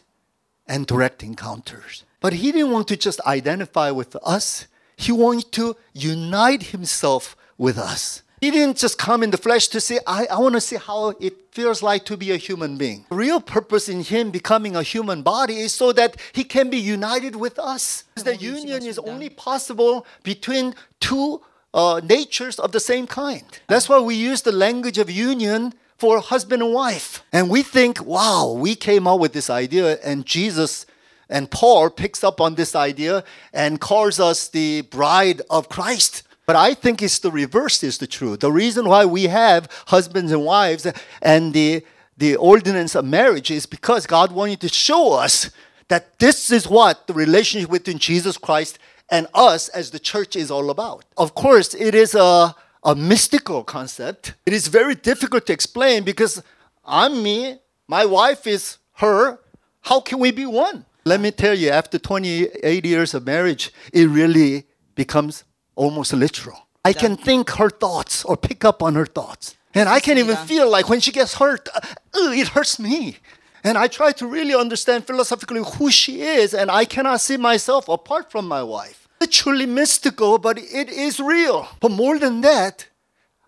and 0.67 0.87
direct 0.87 1.23
encounters. 1.23 2.03
But 2.19 2.33
he 2.33 2.51
didn't 2.51 2.71
want 2.71 2.87
to 2.87 2.97
just 2.97 3.21
identify 3.21 3.91
with 3.91 4.15
us, 4.23 4.67
he 4.97 5.11
wanted 5.11 5.51
to 5.53 5.75
unite 5.93 6.63
himself 6.63 7.35
with 7.57 7.77
us. 7.77 8.23
He 8.41 8.51
didn't 8.51 8.77
just 8.77 8.97
come 8.97 9.23
in 9.23 9.31
the 9.31 9.37
flesh 9.37 9.67
to 9.69 9.79
say, 9.79 9.99
I, 10.05 10.27
I 10.29 10.37
want 10.37 10.55
to 10.55 10.61
see 10.61 10.75
how 10.75 11.09
it 11.19 11.33
feels 11.51 11.81
like 11.81 12.05
to 12.05 12.17
be 12.17 12.31
a 12.31 12.37
human 12.37 12.77
being. 12.77 13.05
The 13.09 13.15
real 13.15 13.39
purpose 13.39 13.87
in 13.89 14.03
him 14.03 14.29
becoming 14.29 14.75
a 14.75 14.83
human 14.83 15.23
body 15.23 15.57
is 15.59 15.73
so 15.73 15.93
that 15.93 16.17
he 16.33 16.43
can 16.43 16.69
be 16.69 16.77
united 16.77 17.35
with 17.35 17.57
us. 17.57 18.03
The 18.15 18.35
union 18.35 18.83
is 18.85 18.99
only 18.99 19.29
possible 19.29 20.05
between 20.23 20.75
two 20.99 21.41
uh, 21.73 22.01
natures 22.03 22.59
of 22.59 22.71
the 22.71 22.79
same 22.79 23.07
kind. 23.07 23.43
That's 23.67 23.87
why 23.89 23.99
we 23.99 24.15
use 24.15 24.41
the 24.41 24.51
language 24.51 24.97
of 24.97 25.09
union 25.09 25.73
for 25.97 26.19
husband 26.19 26.61
and 26.61 26.73
wife. 26.73 27.23
And 27.31 27.49
we 27.49 27.63
think, 27.63 28.03
wow, 28.05 28.51
we 28.51 28.75
came 28.75 29.07
up 29.07 29.19
with 29.19 29.33
this 29.33 29.49
idea, 29.49 29.99
and 30.03 30.25
Jesus 30.25 30.85
and 31.29 31.49
Paul 31.49 31.89
picks 31.89 32.23
up 32.23 32.39
on 32.39 32.55
this 32.55 32.75
idea 32.75 33.23
and 33.53 33.81
calls 33.81 34.19
us 34.19 34.47
the 34.47 34.81
bride 34.81 35.41
of 35.49 35.69
Christ. 35.69 36.23
But 36.45 36.55
I 36.55 36.75
think 36.75 37.01
it's 37.01 37.19
the 37.19 37.31
reverse 37.31 37.83
is 37.83 37.97
the 37.97 38.07
truth. 38.07 38.41
The 38.41 38.51
reason 38.51 38.87
why 38.87 39.05
we 39.05 39.23
have 39.23 39.67
husbands 39.87 40.31
and 40.31 40.45
wives 40.45 40.85
and 41.21 41.53
the, 41.53 41.83
the 42.17 42.35
ordinance 42.35 42.93
of 42.93 43.05
marriage 43.05 43.49
is 43.49 43.65
because 43.65 44.05
God 44.05 44.31
wanted 44.31 44.61
to 44.61 44.69
show 44.69 45.13
us 45.13 45.49
that 45.87 46.19
this 46.19 46.51
is 46.51 46.67
what 46.67 47.07
the 47.07 47.13
relationship 47.13 47.71
between 47.71 47.97
Jesus 47.97 48.37
Christ 48.37 48.77
and 49.09 49.27
us 49.33 49.69
as 49.69 49.91
the 49.91 49.99
church 49.99 50.35
is 50.35 50.51
all 50.51 50.69
about. 50.69 51.05
Of 51.17 51.35
course, 51.35 51.73
it 51.73 51.95
is 51.95 52.13
a, 52.15 52.55
a 52.85 52.95
mystical 52.95 53.63
concept. 53.63 54.35
It 54.45 54.53
is 54.53 54.67
very 54.67 54.95
difficult 54.95 55.47
to 55.47 55.53
explain 55.53 56.03
because 56.03 56.41
I'm 56.85 57.23
me, 57.23 57.57
my 57.87 58.05
wife 58.05 58.45
is 58.45 58.77
her. 58.93 59.39
How 59.81 59.99
can 59.99 60.19
we 60.19 60.31
be 60.31 60.45
one? 60.45 60.85
Let 61.03 61.19
me 61.19 61.31
tell 61.31 61.53
you, 61.53 61.69
after 61.69 61.99
28 61.99 62.85
years 62.85 63.13
of 63.13 63.25
marriage, 63.25 63.71
it 63.91 64.05
really 64.07 64.65
becomes 64.95 65.43
almost 65.75 66.13
literal. 66.13 66.67
I 66.83 66.93
can 66.93 67.17
think 67.17 67.49
her 67.51 67.69
thoughts 67.69 68.23
or 68.23 68.37
pick 68.37 68.63
up 68.63 68.81
on 68.81 68.95
her 68.95 69.05
thoughts. 69.05 69.55
And 69.73 69.89
I 69.89 69.99
can 69.99 70.17
even 70.17 70.37
feel 70.37 70.69
like 70.69 70.87
when 70.87 70.99
she 70.99 71.11
gets 71.11 71.35
hurt, 71.35 71.67
uh, 71.75 71.81
it 72.13 72.49
hurts 72.49 72.79
me. 72.79 73.17
And 73.63 73.77
I 73.77 73.87
try 73.87 74.11
to 74.13 74.27
really 74.27 74.53
understand 74.55 75.05
philosophically 75.05 75.63
who 75.77 75.91
she 75.91 76.21
is, 76.21 76.53
and 76.53 76.69
I 76.71 76.85
cannot 76.85 77.19
see 77.19 77.37
myself 77.37 77.89
apart 77.89 78.31
from 78.31 78.47
my 78.47 78.61
wife. 78.61 79.04
It's 79.25 79.39
truly 79.39 79.65
mystical, 79.65 80.37
but 80.37 80.59
it 80.59 80.87
is 80.87 81.19
real. 81.19 81.67
But 81.79 81.89
more 81.89 82.19
than 82.19 82.41
that, 82.41 82.85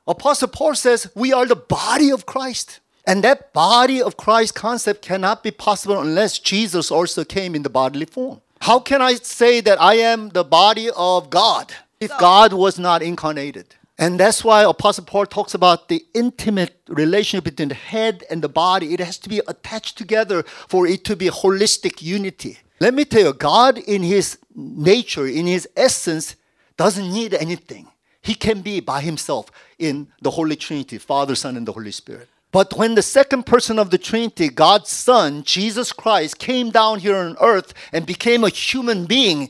Apostle 0.08 0.48
Paul 0.48 0.74
says 0.74 1.08
we 1.14 1.32
are 1.32 1.46
the 1.46 1.56
body 1.56 2.10
of 2.10 2.26
Christ. 2.26 2.80
And 3.06 3.24
that 3.24 3.54
body 3.54 4.02
of 4.02 4.18
Christ 4.18 4.56
concept 4.56 5.04
cannot 5.04 5.44
be 5.44 5.52
possible 5.52 6.02
unless 6.02 6.40
Jesus 6.40 6.90
also 6.90 7.24
came 7.24 7.54
in 7.54 7.62
the 7.62 7.70
bodily 7.70 8.08
form. 8.08 8.42
How 8.62 8.80
can 8.80 9.04
I 9.04 9.14
say 9.16 9.62
that 9.62 9.80
I 9.80 9.94
am 9.98 10.30
the 10.30 10.44
body 10.44 10.90
of 10.96 11.30
God 11.30 11.72
if 12.00 12.12
God 12.18 12.54
was 12.54 12.80
not 12.80 13.04
incarnated? 13.04 13.76
And 14.00 14.20
that's 14.20 14.44
why 14.44 14.64
Apostle 14.64 15.06
Paul 15.06 15.28
talks 15.28 15.54
about 15.54 15.90
the 15.90 16.04
intimate 16.16 16.76
relationship 16.88 17.44
between 17.44 17.70
the 17.70 17.76
head 17.76 18.24
and 18.32 18.42
the 18.42 18.50
body. 18.50 18.96
It 18.96 19.00
has 19.00 19.20
to 19.20 19.30
be 19.30 19.42
attached 19.48 19.96
together 19.96 20.42
for 20.68 20.88
it 20.88 21.04
to 21.06 21.16
be 21.16 21.30
holistic 21.30 22.02
unity. 22.02 22.58
Let 22.80 22.94
me 22.94 23.06
tell 23.06 23.24
you, 23.24 23.34
God 23.34 23.78
in 23.78 24.04
his 24.04 24.38
nature, 24.56 25.28
in 25.28 25.48
his 25.48 25.68
essence, 25.76 26.36
doesn't 26.78 27.12
need 27.12 27.34
anything. 27.34 27.88
He 28.22 28.36
can 28.36 28.62
be 28.62 28.80
by 28.80 29.02
himself 29.02 29.50
in 29.80 30.08
the 30.22 30.32
Holy 30.32 30.56
Trinity, 30.56 30.98
Father, 30.98 31.36
Son, 31.36 31.56
and 31.58 31.68
the 31.68 31.72
Holy 31.72 31.92
Spirit. 31.92 32.28
But 32.52 32.76
when 32.78 32.96
the 32.96 33.02
second 33.02 33.46
person 33.46 33.78
of 33.78 33.90
the 33.90 33.98
Trinity, 33.98 34.50
God's 34.50 34.90
Son, 34.90 35.44
Jesus 35.44 35.92
Christ, 35.92 36.40
came 36.40 36.70
down 36.70 37.00
here 37.00 37.16
on 37.16 37.36
earth 37.42 37.74
and 37.92 38.06
became 38.06 38.44
a 38.44 38.50
human 38.50 39.06
being, 39.06 39.50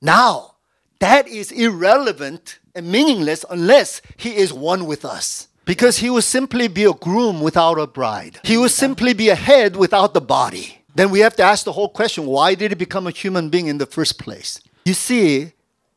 now 0.00 0.54
that 1.00 1.28
is 1.28 1.50
irrelevant 1.52 2.58
and 2.74 2.90
meaningless 2.90 3.44
unless 3.50 4.00
he 4.16 4.36
is 4.36 4.52
one 4.52 4.86
with 4.86 5.04
us. 5.04 5.48
Because 5.64 5.98
he 5.98 6.10
would 6.10 6.24
simply 6.24 6.68
be 6.68 6.84
a 6.84 6.92
groom 6.92 7.40
without 7.40 7.78
a 7.78 7.86
bride. 7.86 8.38
He 8.44 8.58
would 8.58 8.70
simply 8.70 9.14
be 9.14 9.30
a 9.30 9.34
head 9.34 9.76
without 9.76 10.12
the 10.12 10.20
body. 10.20 10.83
Then 10.94 11.10
we 11.10 11.20
have 11.20 11.36
to 11.36 11.42
ask 11.42 11.64
the 11.64 11.72
whole 11.72 11.88
question 11.88 12.26
why 12.26 12.54
did 12.54 12.70
he 12.70 12.74
become 12.74 13.06
a 13.06 13.10
human 13.10 13.50
being 13.50 13.66
in 13.66 13.78
the 13.78 13.86
first 13.86 14.18
place? 14.18 14.60
You 14.84 14.94
see, 14.94 15.52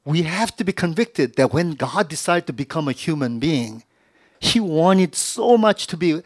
we 0.06 0.24
have 0.24 0.56
to 0.58 0.64
be 0.64 0.72
convicted 0.72 1.36
that 1.36 1.54
when 1.54 1.72
God 1.72 2.08
decided 2.08 2.48
to 2.48 2.54
become 2.54 2.88
a 2.88 2.94
human 2.94 3.40
being, 3.40 3.84
he 4.40 4.60
wanted 4.60 5.16
so 5.16 5.58
much 5.58 5.88
to 5.88 5.98
be 5.98 6.22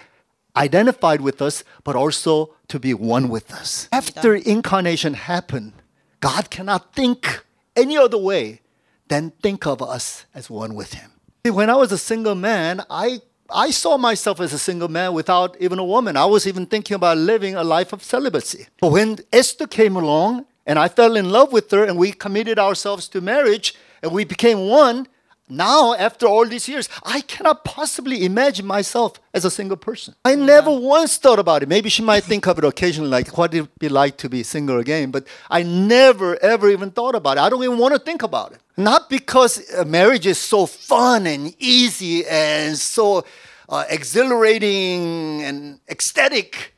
identified 0.55 1.21
with 1.21 1.41
us, 1.41 1.63
but 1.83 1.95
also 1.95 2.53
to 2.67 2.79
be 2.79 2.93
one 2.93 3.29
with 3.29 3.51
us. 3.53 3.87
After 3.91 4.35
incarnation 4.35 5.13
happened, 5.13 5.73
God 6.19 6.49
cannot 6.49 6.93
think 6.93 7.43
any 7.75 7.97
other 7.97 8.17
way 8.17 8.61
than 9.07 9.31
think 9.41 9.65
of 9.65 9.81
us 9.81 10.25
as 10.35 10.49
one 10.49 10.75
with 10.75 10.93
Him. 10.93 11.11
When 11.43 11.69
I 11.69 11.75
was 11.75 11.91
a 11.91 11.97
single 11.97 12.35
man, 12.35 12.83
I 12.89 13.21
I 13.53 13.71
saw 13.71 13.97
myself 13.97 14.39
as 14.39 14.53
a 14.53 14.59
single 14.59 14.87
man 14.87 15.13
without 15.13 15.55
even 15.59 15.79
a 15.79 15.83
woman. 15.83 16.17
I 16.17 16.25
was 16.25 16.47
even 16.47 16.65
thinking 16.65 16.95
about 16.95 17.17
living 17.17 17.55
a 17.55 17.63
life 17.63 17.93
of 17.93 18.03
celibacy. 18.03 18.67
But 18.79 18.91
when 18.91 19.19
Esther 19.31 19.67
came 19.67 19.95
along 19.95 20.45
and 20.65 20.79
I 20.79 20.87
fell 20.87 21.15
in 21.15 21.29
love 21.29 21.51
with 21.51 21.69
her 21.71 21.83
and 21.83 21.97
we 21.97 22.11
committed 22.11 22.57
ourselves 22.59 23.07
to 23.09 23.21
marriage 23.21 23.75
and 24.01 24.11
we 24.11 24.23
became 24.23 24.67
one, 24.67 25.07
now, 25.51 25.93
after 25.95 26.27
all 26.27 26.45
these 26.45 26.69
years, 26.69 26.87
I 27.03 27.19
cannot 27.19 27.65
possibly 27.65 28.23
imagine 28.23 28.65
myself 28.65 29.19
as 29.33 29.43
a 29.43 29.51
single 29.51 29.75
person. 29.75 30.15
I 30.23 30.35
never 30.35 30.71
once 30.71 31.17
thought 31.17 31.39
about 31.39 31.61
it. 31.61 31.67
Maybe 31.67 31.89
she 31.89 32.01
might 32.01 32.23
think 32.23 32.47
of 32.47 32.57
it 32.57 32.63
occasionally, 32.63 33.09
like 33.09 33.37
what 33.37 33.53
it 33.53 33.61
would 33.61 33.79
be 33.79 33.89
like 33.89 34.15
to 34.17 34.29
be 34.29 34.43
single 34.43 34.79
again. 34.79 35.11
But 35.11 35.27
I 35.49 35.63
never, 35.63 36.41
ever 36.41 36.69
even 36.69 36.91
thought 36.91 37.15
about 37.15 37.35
it. 37.35 37.41
I 37.41 37.49
don't 37.49 37.61
even 37.63 37.77
want 37.77 37.93
to 37.93 37.99
think 37.99 38.23
about 38.23 38.53
it. 38.53 38.59
Not 38.77 39.09
because 39.09 39.61
uh, 39.73 39.83
marriage 39.83 40.25
is 40.25 40.39
so 40.39 40.65
fun 40.65 41.27
and 41.27 41.53
easy 41.59 42.25
and 42.25 42.77
so 42.77 43.25
uh, 43.67 43.83
exhilarating 43.89 45.43
and 45.43 45.81
ecstatic. 45.89 46.75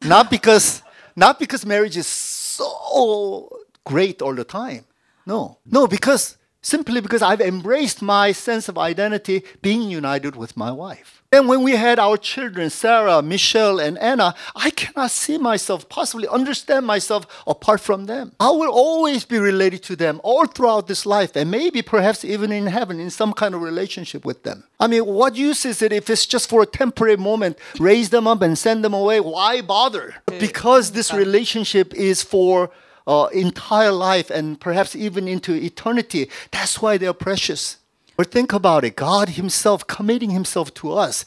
Not 0.00 0.30
because, 0.30 0.82
not 1.16 1.38
because 1.38 1.66
marriage 1.66 1.98
is 1.98 2.06
so 2.06 3.50
great 3.84 4.22
all 4.22 4.34
the 4.34 4.44
time. 4.44 4.86
No, 5.26 5.58
no, 5.66 5.86
because 5.86 6.38
simply 6.64 7.00
because 7.00 7.22
I've 7.22 7.42
embraced 7.42 8.00
my 8.00 8.32
sense 8.32 8.68
of 8.68 8.78
identity 8.78 9.44
being 9.60 9.82
united 9.82 10.34
with 10.34 10.56
my 10.56 10.72
wife. 10.72 11.22
And 11.30 11.48
when 11.48 11.62
we 11.62 11.72
had 11.72 11.98
our 11.98 12.16
children, 12.16 12.70
Sarah, 12.70 13.20
Michelle, 13.20 13.80
and 13.80 13.98
Anna, 13.98 14.34
I 14.54 14.70
cannot 14.70 15.10
see 15.10 15.36
myself, 15.36 15.88
possibly 15.88 16.28
understand 16.28 16.86
myself 16.86 17.26
apart 17.46 17.80
from 17.80 18.06
them. 18.06 18.32
I 18.38 18.50
will 18.50 18.70
always 18.70 19.24
be 19.24 19.38
related 19.38 19.82
to 19.84 19.96
them 19.96 20.20
all 20.22 20.46
throughout 20.46 20.86
this 20.86 21.04
life, 21.04 21.34
and 21.34 21.50
maybe 21.50 21.82
perhaps 21.82 22.24
even 22.24 22.52
in 22.52 22.66
heaven 22.66 23.00
in 23.00 23.10
some 23.10 23.32
kind 23.32 23.54
of 23.54 23.62
relationship 23.62 24.24
with 24.24 24.44
them. 24.44 24.64
I 24.78 24.86
mean, 24.86 25.04
what 25.06 25.34
use 25.34 25.66
is 25.66 25.82
it 25.82 25.92
if 25.92 26.08
it's 26.08 26.24
just 26.24 26.48
for 26.48 26.62
a 26.62 26.66
temporary 26.66 27.16
moment, 27.16 27.58
raise 27.80 28.10
them 28.10 28.28
up 28.28 28.40
and 28.40 28.56
send 28.56 28.84
them 28.84 28.94
away? 28.94 29.18
Why 29.18 29.60
bother? 29.60 30.14
Because 30.38 30.92
this 30.92 31.12
relationship 31.12 31.92
is 31.94 32.22
for 32.22 32.70
uh, 33.06 33.28
entire 33.32 33.92
life 33.92 34.30
and 34.30 34.60
perhaps 34.60 34.96
even 34.96 35.28
into 35.28 35.54
eternity. 35.54 36.30
That's 36.50 36.80
why 36.80 36.96
they're 36.98 37.12
precious. 37.12 37.78
But 38.16 38.30
think 38.30 38.52
about 38.52 38.84
it 38.84 38.96
God 38.96 39.30
Himself 39.30 39.86
committing 39.86 40.30
Himself 40.30 40.72
to 40.74 40.92
us. 40.92 41.24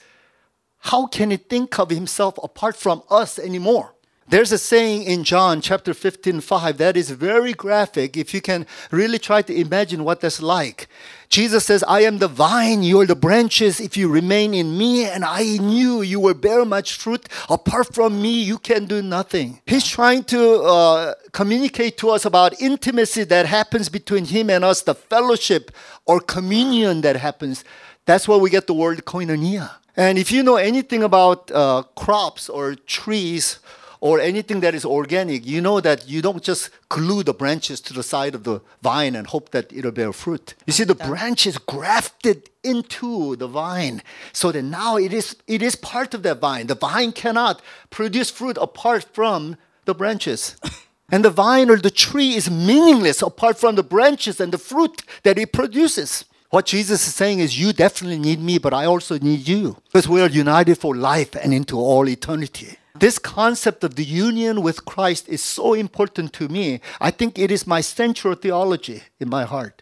How 0.80 1.08
can 1.08 1.32
He 1.32 1.38
think 1.38 1.78
of 1.80 1.90
Himself 1.90 2.40
apart 2.42 2.76
from 2.76 3.04
us 3.10 3.38
anymore? 3.38 3.94
There's 4.30 4.52
a 4.52 4.58
saying 4.58 5.04
in 5.04 5.24
John 5.24 5.62
chapter 5.62 5.94
15, 5.94 6.42
5 6.42 6.78
that 6.80 6.98
is 6.98 7.12
very 7.12 7.54
graphic 7.54 8.18
if 8.18 8.34
you 8.34 8.42
can 8.42 8.66
really 8.92 9.20
try 9.20 9.42
to 9.42 9.56
imagine 9.56 10.04
what 10.04 10.20
that's 10.20 10.42
like. 10.42 10.90
Jesus 11.30 11.66
says, 11.66 11.84
I 11.88 12.02
am 12.02 12.20
the 12.20 12.28
vine, 12.28 12.84
you 12.84 13.02
are 13.02 13.06
the 13.06 13.16
branches. 13.16 13.80
If 13.80 13.98
you 13.98 14.08
remain 14.10 14.54
in 14.54 14.78
me 14.78 15.06
and 15.06 15.26
I 15.26 15.42
in 15.42 15.70
you, 15.70 16.02
you 16.02 16.20
will 16.20 16.34
bear 16.34 16.64
much 16.64 16.96
fruit. 16.98 17.28
Apart 17.50 17.94
from 17.94 18.22
me, 18.22 18.42
you 18.42 18.58
can 18.58 18.86
do 18.86 19.02
nothing. 19.02 19.62
He's 19.66 19.86
trying 19.86 20.24
to 20.26 20.62
uh, 20.62 21.14
communicate 21.34 21.98
to 21.98 22.10
us 22.12 22.26
about 22.26 22.60
intimacy 22.62 23.24
that 23.26 23.46
happens 23.46 23.90
between 23.90 24.26
him 24.26 24.50
and 24.50 24.64
us, 24.64 24.82
the 24.82 24.96
fellowship 24.96 25.72
or 26.06 26.22
communion 26.22 27.02
that 27.02 27.18
happens. 27.18 27.64
That's 28.06 28.28
where 28.28 28.38
we 28.38 28.50
get 28.50 28.68
the 28.68 28.74
word 28.74 29.04
koinonia. 29.06 29.72
And 29.98 30.18
if 30.18 30.32
you 30.32 30.44
know 30.44 30.56
anything 30.56 31.04
about 31.04 31.52
uh, 31.52 31.84
crops 31.96 32.50
or 32.50 32.76
trees, 32.76 33.60
or 34.00 34.20
anything 34.20 34.60
that 34.62 34.76
is 34.76 34.86
organic, 34.86 35.46
you 35.46 35.62
know 35.62 35.80
that 35.82 36.08
you 36.08 36.22
don't 36.22 36.44
just 36.44 36.70
glue 36.90 37.24
the 37.24 37.34
branches 37.34 37.82
to 37.82 37.94
the 37.94 38.04
side 38.04 38.36
of 38.36 38.44
the 38.44 38.62
vine 38.82 39.16
and 39.16 39.28
hope 39.28 39.50
that 39.52 39.72
it'll 39.74 39.92
bear 39.92 40.14
fruit. 40.14 40.56
You 40.66 40.74
see, 40.74 40.84
the 40.84 40.96
branch 40.96 41.48
is 41.48 41.58
grafted 41.58 42.50
into 42.64 43.36
the 43.36 43.48
vine 43.48 44.02
so 44.34 44.52
that 44.52 44.64
now 44.64 44.98
it 44.98 45.14
is, 45.14 45.36
it 45.48 45.62
is 45.62 45.76
part 45.76 46.14
of 46.14 46.24
that 46.24 46.40
vine. 46.40 46.68
The 46.68 46.76
vine 46.76 47.12
cannot 47.12 47.62
produce 47.90 48.30
fruit 48.30 48.58
apart 48.60 49.06
from 49.14 49.58
the 49.86 49.96
branches. 49.96 50.56
And 51.10 51.24
the 51.24 51.30
vine 51.30 51.70
or 51.70 51.78
the 51.78 51.90
tree 51.90 52.36
is 52.36 52.52
meaningless 52.52 53.22
apart 53.22 53.58
from 53.58 53.76
the 53.76 53.84
branches 53.84 54.42
and 54.42 54.52
the 54.52 54.58
fruit 54.58 55.04
that 55.24 55.38
it 55.38 55.54
produces. 55.54 56.26
What 56.50 56.66
Jesus 56.66 57.08
is 57.08 57.16
saying 57.16 57.40
is, 57.40 57.60
You 57.60 57.72
definitely 57.74 58.20
need 58.20 58.42
me, 58.42 58.58
but 58.58 58.74
I 58.74 58.86
also 58.86 59.18
need 59.18 59.48
you 59.48 59.78
because 59.86 60.08
we 60.10 60.22
are 60.22 60.30
united 60.30 60.78
for 60.78 60.96
life 60.96 61.36
and 61.36 61.54
into 61.54 61.78
all 61.78 62.08
eternity. 62.10 62.78
This 63.00 63.20
concept 63.20 63.84
of 63.84 63.96
the 63.96 64.04
union 64.04 64.62
with 64.62 64.86
Christ 64.86 65.28
is 65.30 65.44
so 65.44 65.74
important 65.74 66.34
to 66.34 66.48
me. 66.48 66.82
I 67.00 67.12
think 67.12 67.38
it 67.38 67.52
is 67.52 67.68
my 67.68 67.82
central 67.82 68.34
theology 68.36 69.04
in 69.20 69.30
my 69.30 69.44
heart. 69.44 69.82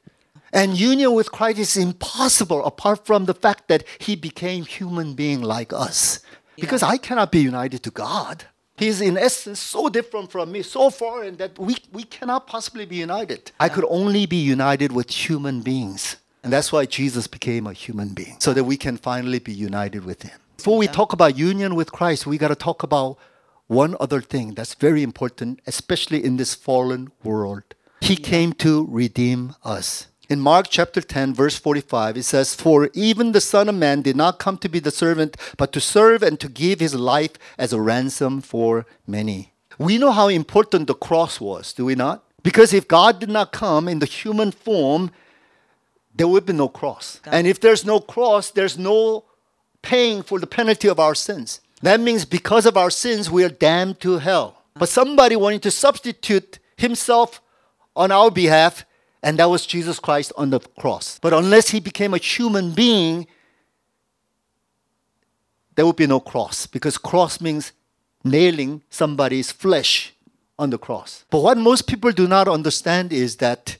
And 0.51 0.79
union 0.79 1.13
with 1.13 1.31
Christ 1.31 1.59
is 1.59 1.77
impossible 1.77 2.63
apart 2.65 3.05
from 3.05 3.25
the 3.25 3.33
fact 3.33 3.67
that 3.67 3.83
he 3.99 4.15
became 4.15 4.65
human 4.65 5.13
being 5.13 5.41
like 5.41 5.73
us. 5.73 6.19
Because 6.55 6.81
yeah. 6.81 6.89
I 6.89 6.97
cannot 6.97 7.31
be 7.31 7.39
united 7.41 7.83
to 7.83 7.91
God. 7.91 8.45
He 8.77 8.87
is 8.87 9.01
in 9.01 9.17
essence 9.17 9.59
so 9.59 9.89
different 9.89 10.31
from 10.31 10.51
me, 10.51 10.61
so 10.61 10.89
foreign 10.89 11.37
that 11.37 11.57
we, 11.57 11.77
we 11.93 12.03
cannot 12.03 12.47
possibly 12.47 12.85
be 12.85 12.97
united. 12.97 13.51
I 13.59 13.69
could 13.69 13.85
only 13.89 14.25
be 14.25 14.37
united 14.37 14.91
with 14.91 15.09
human 15.09 15.61
beings. 15.61 16.17
And 16.43 16.51
that's 16.51 16.71
why 16.71 16.85
Jesus 16.85 17.27
became 17.27 17.67
a 17.67 17.73
human 17.73 18.09
being, 18.09 18.35
so 18.39 18.53
that 18.53 18.65
we 18.65 18.77
can 18.77 18.97
finally 18.97 19.39
be 19.39 19.53
united 19.53 20.05
with 20.05 20.23
him. 20.23 20.39
Before 20.57 20.77
we 20.77 20.87
talk 20.87 21.13
about 21.13 21.37
union 21.37 21.75
with 21.75 21.91
Christ, 21.91 22.25
we 22.25 22.37
got 22.37 22.47
to 22.47 22.55
talk 22.55 22.81
about 22.81 23.17
one 23.67 23.95
other 23.99 24.21
thing 24.21 24.53
that's 24.53 24.73
very 24.73 25.03
important, 25.03 25.59
especially 25.67 26.23
in 26.23 26.37
this 26.37 26.55
fallen 26.55 27.11
world. 27.23 27.63
He 28.01 28.15
came 28.15 28.53
to 28.53 28.87
redeem 28.89 29.55
us. 29.63 30.07
In 30.27 30.39
Mark 30.39 30.67
chapter 30.69 31.01
10, 31.01 31.35
verse 31.35 31.57
45, 31.57 32.17
it 32.17 32.23
says, 32.23 32.55
For 32.55 32.89
even 32.93 33.31
the 33.31 33.41
Son 33.41 33.69
of 33.69 33.75
Man 33.75 34.01
did 34.01 34.15
not 34.15 34.39
come 34.39 34.57
to 34.59 34.69
be 34.69 34.79
the 34.79 34.91
servant, 34.91 35.37
but 35.57 35.71
to 35.73 35.79
serve 35.79 36.23
and 36.23 36.39
to 36.39 36.49
give 36.49 36.79
his 36.79 36.95
life 36.95 37.33
as 37.59 37.73
a 37.73 37.81
ransom 37.81 38.41
for 38.41 38.87
many. 39.05 39.53
We 39.77 39.97
know 39.97 40.11
how 40.11 40.29
important 40.29 40.87
the 40.87 40.95
cross 40.95 41.39
was, 41.39 41.73
do 41.73 41.85
we 41.85 41.95
not? 41.95 42.23
Because 42.41 42.73
if 42.73 42.87
God 42.87 43.19
did 43.19 43.29
not 43.29 43.51
come 43.51 43.87
in 43.87 43.99
the 43.99 44.05
human 44.05 44.51
form, 44.51 45.11
there 46.15 46.27
would 46.27 46.45
be 46.45 46.53
no 46.53 46.69
cross. 46.69 47.19
And 47.25 47.45
if 47.45 47.59
there's 47.59 47.85
no 47.85 47.99
cross, 47.99 48.49
there's 48.49 48.79
no 48.79 49.25
paying 49.85 50.23
for 50.23 50.39
the 50.39 50.47
penalty 50.47 50.89
of 50.89 50.99
our 50.99 51.13
sins. 51.13 51.61
That 51.83 51.99
means 51.99 52.25
because 52.25 52.65
of 52.65 52.75
our 52.75 52.89
sins, 52.89 53.29
we 53.29 53.43
are 53.43 53.49
damned 53.49 53.99
to 54.01 54.17
hell. 54.17 54.63
But 54.73 54.89
somebody 54.89 55.35
wanted 55.35 55.61
to 55.63 55.71
substitute 55.71 56.57
himself 56.75 57.39
on 57.95 58.11
our 58.11 58.31
behalf, 58.31 58.83
and 59.21 59.37
that 59.37 59.45
was 59.45 59.67
Jesus 59.67 59.99
Christ 59.99 60.33
on 60.35 60.49
the 60.49 60.59
cross. 60.59 61.19
But 61.21 61.33
unless 61.33 61.69
he 61.69 61.79
became 61.79 62.15
a 62.15 62.17
human 62.17 62.71
being, 62.71 63.27
there 65.75 65.85
would 65.85 65.95
be 65.95 66.07
no 66.07 66.19
cross 66.19 66.65
because 66.65 66.97
cross 66.97 67.39
means 67.39 67.71
nailing 68.23 68.81
somebody's 68.89 69.51
flesh 69.51 70.13
on 70.57 70.71
the 70.71 70.79
cross. 70.79 71.25
But 71.29 71.41
what 71.41 71.57
most 71.59 71.85
people 71.85 72.11
do 72.11 72.27
not 72.27 72.47
understand 72.47 73.13
is 73.13 73.35
that 73.37 73.77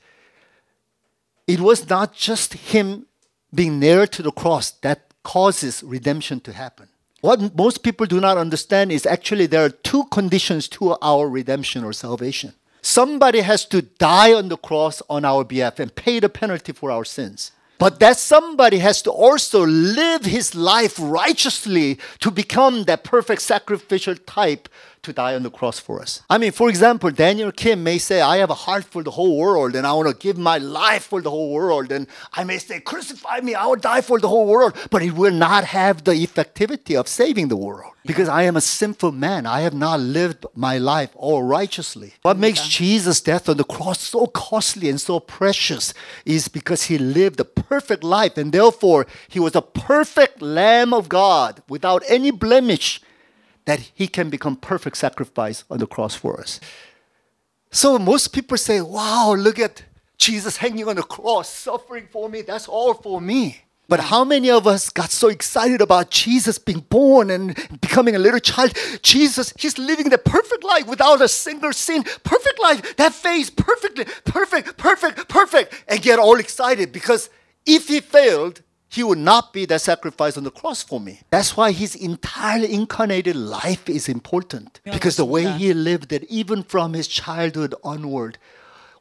it 1.48 1.60
was 1.60 1.90
not 1.90 2.14
just 2.14 2.54
him 2.54 3.08
being 3.54 3.80
nailed 3.80 4.12
to 4.12 4.22
the 4.22 4.32
cross 4.32 4.72
that 4.82 5.05
causes 5.26 5.84
redemption 5.84 6.40
to 6.42 6.54
happen. 6.54 6.88
What 7.20 7.58
most 7.58 7.84
people 7.84 8.06
do 8.06 8.22
not 8.22 8.38
understand 8.38 8.92
is 8.92 9.06
actually 9.06 9.48
there 9.48 9.66
are 9.66 9.70
two 9.92 10.04
conditions 10.06 10.68
to 10.70 10.96
our 11.02 11.28
redemption 11.28 11.84
or 11.84 11.92
salvation. 11.92 12.54
Somebody 12.82 13.42
has 13.42 13.66
to 13.74 13.82
die 13.82 14.32
on 14.32 14.50
the 14.50 14.58
cross 14.58 15.02
on 15.10 15.26
our 15.26 15.44
behalf 15.44 15.80
and 15.80 15.94
pay 15.94 16.20
the 16.20 16.30
penalty 16.30 16.72
for 16.72 16.92
our 16.92 17.04
sins. 17.04 17.52
But 17.78 18.00
that 18.00 18.18
somebody 18.18 18.78
has 18.78 19.02
to 19.02 19.12
also 19.12 19.66
live 19.66 20.24
his 20.24 20.56
life 20.56 20.96
righteously 21.00 22.00
to 22.20 22.32
become 22.32 22.84
that 22.84 23.04
perfect 23.04 23.42
sacrificial 23.42 24.16
type 24.16 24.70
to 25.06 25.14
die 25.14 25.36
on 25.36 25.44
the 25.44 25.50
cross 25.50 25.80
for 25.80 26.02
us. 26.02 26.22
I 26.30 26.38
mean, 26.38 26.52
for 26.52 26.70
example, 26.70 27.10
Daniel 27.12 27.52
Kim 27.52 27.84
may 27.84 27.98
say, 27.98 28.22
I 28.22 28.38
have 28.38 28.50
a 28.50 28.62
heart 28.66 28.84
for 28.84 29.04
the 29.04 29.12
whole 29.12 29.38
world 29.38 29.76
and 29.76 29.88
I 29.88 29.94
want 29.94 30.10
to 30.10 30.16
give 30.16 30.38
my 30.38 30.58
life 30.58 31.04
for 31.06 31.22
the 31.22 31.30
whole 31.30 31.52
world. 31.52 31.92
And 31.92 32.08
I 32.34 32.44
may 32.44 32.58
say, 32.58 32.80
Crucify 32.80 33.40
me, 33.42 33.56
I 33.56 33.66
will 33.66 33.76
die 33.76 34.02
for 34.02 34.20
the 34.20 34.28
whole 34.28 34.48
world. 34.48 34.76
But 34.92 35.02
it 35.04 35.14
will 35.14 35.34
not 35.34 35.64
have 35.66 36.04
the 36.04 36.14
effectivity 36.14 37.00
of 37.00 37.08
saving 37.08 37.48
the 37.48 37.58
world 37.58 37.94
because 38.06 38.30
I 38.30 38.44
am 38.44 38.56
a 38.56 38.62
sinful 38.62 39.12
man. 39.12 39.46
I 39.46 39.62
have 39.62 39.74
not 39.74 40.00
lived 40.00 40.46
my 40.56 40.78
life 40.78 41.10
all 41.16 41.44
righteously. 41.44 42.14
What 42.22 42.38
makes 42.38 42.68
Jesus' 42.68 43.22
death 43.22 43.50
on 43.50 43.58
the 43.58 43.64
cross 43.64 44.00
so 44.00 44.28
costly 44.28 44.90
and 44.90 45.02
so 45.02 45.20
precious 45.20 45.94
is 46.26 46.48
because 46.48 46.84
he 46.84 46.98
lived 46.98 47.40
a 47.40 47.46
perfect 47.46 48.04
life 48.04 48.38
and 48.38 48.52
therefore 48.52 49.08
he 49.28 49.40
was 49.40 49.56
a 49.56 49.62
perfect 49.62 50.42
Lamb 50.42 50.94
of 50.94 51.10
God 51.10 51.64
without 51.68 52.04
any 52.08 52.32
blemish 52.32 53.02
that 53.66 53.80
he 53.94 54.08
can 54.08 54.30
become 54.30 54.56
perfect 54.56 54.98
sacrifice 54.98 55.64
on 55.70 55.80
the 55.80 55.88
cross 55.88 56.16
for 56.16 56.40
us. 56.40 56.60
So 57.72 58.00
most 58.00 58.30
people 58.30 58.58
say, 58.58 58.80
wow, 58.82 59.36
look 59.38 59.60
at 59.60 59.84
Jesus 60.18 60.58
hanging 60.58 60.88
on 60.88 60.96
the 60.96 61.04
cross, 61.04 61.50
suffering 61.50 62.08
for 62.10 62.30
me. 62.30 62.42
That's 62.42 62.68
all 62.68 62.94
for 62.94 63.20
me. 63.20 63.62
But 63.88 64.00
how 64.00 64.24
many 64.24 64.50
of 64.50 64.66
us 64.66 64.90
got 64.90 65.12
so 65.12 65.28
excited 65.28 65.80
about 65.80 66.10
Jesus 66.10 66.58
being 66.58 66.80
born 66.80 67.30
and 67.30 67.56
becoming 67.82 68.16
a 68.16 68.20
little 68.20 68.40
child? 68.40 68.76
Jesus, 69.04 69.54
he's 69.60 69.78
living 69.78 70.10
the 70.10 70.18
perfect 70.18 70.64
life 70.64 70.88
without 70.88 71.22
a 71.22 71.28
single 71.28 71.72
sin. 71.72 72.04
Perfect 72.24 72.60
life, 72.60 72.96
that 72.96 73.14
face, 73.14 73.50
perfectly, 73.50 74.06
perfect, 74.24 74.78
perfect, 74.78 75.28
perfect. 75.28 75.84
And 75.88 76.02
get 76.02 76.18
all 76.18 76.40
excited 76.40 76.92
because 76.92 77.30
if 77.66 77.88
he 77.88 78.00
failed, 78.00 78.62
he 78.96 79.04
would 79.04 79.18
not 79.18 79.52
be 79.52 79.66
that 79.66 79.82
sacrifice 79.82 80.38
on 80.38 80.46
the 80.46 80.52
cross 80.52 80.82
for 80.82 81.02
me. 81.02 81.20
That's 81.30 81.58
why 81.58 81.74
his 81.74 81.96
entirely 81.96 82.74
incarnated 82.74 83.36
life 83.36 83.90
is 83.90 84.08
important. 84.08 84.80
Because 84.86 85.18
the 85.18 85.26
way 85.26 85.46
he 85.52 85.74
lived 85.74 86.14
it, 86.14 86.24
even 86.30 86.64
from 86.64 86.94
his 86.94 87.10
childhood 87.10 87.76
onward, 87.84 88.38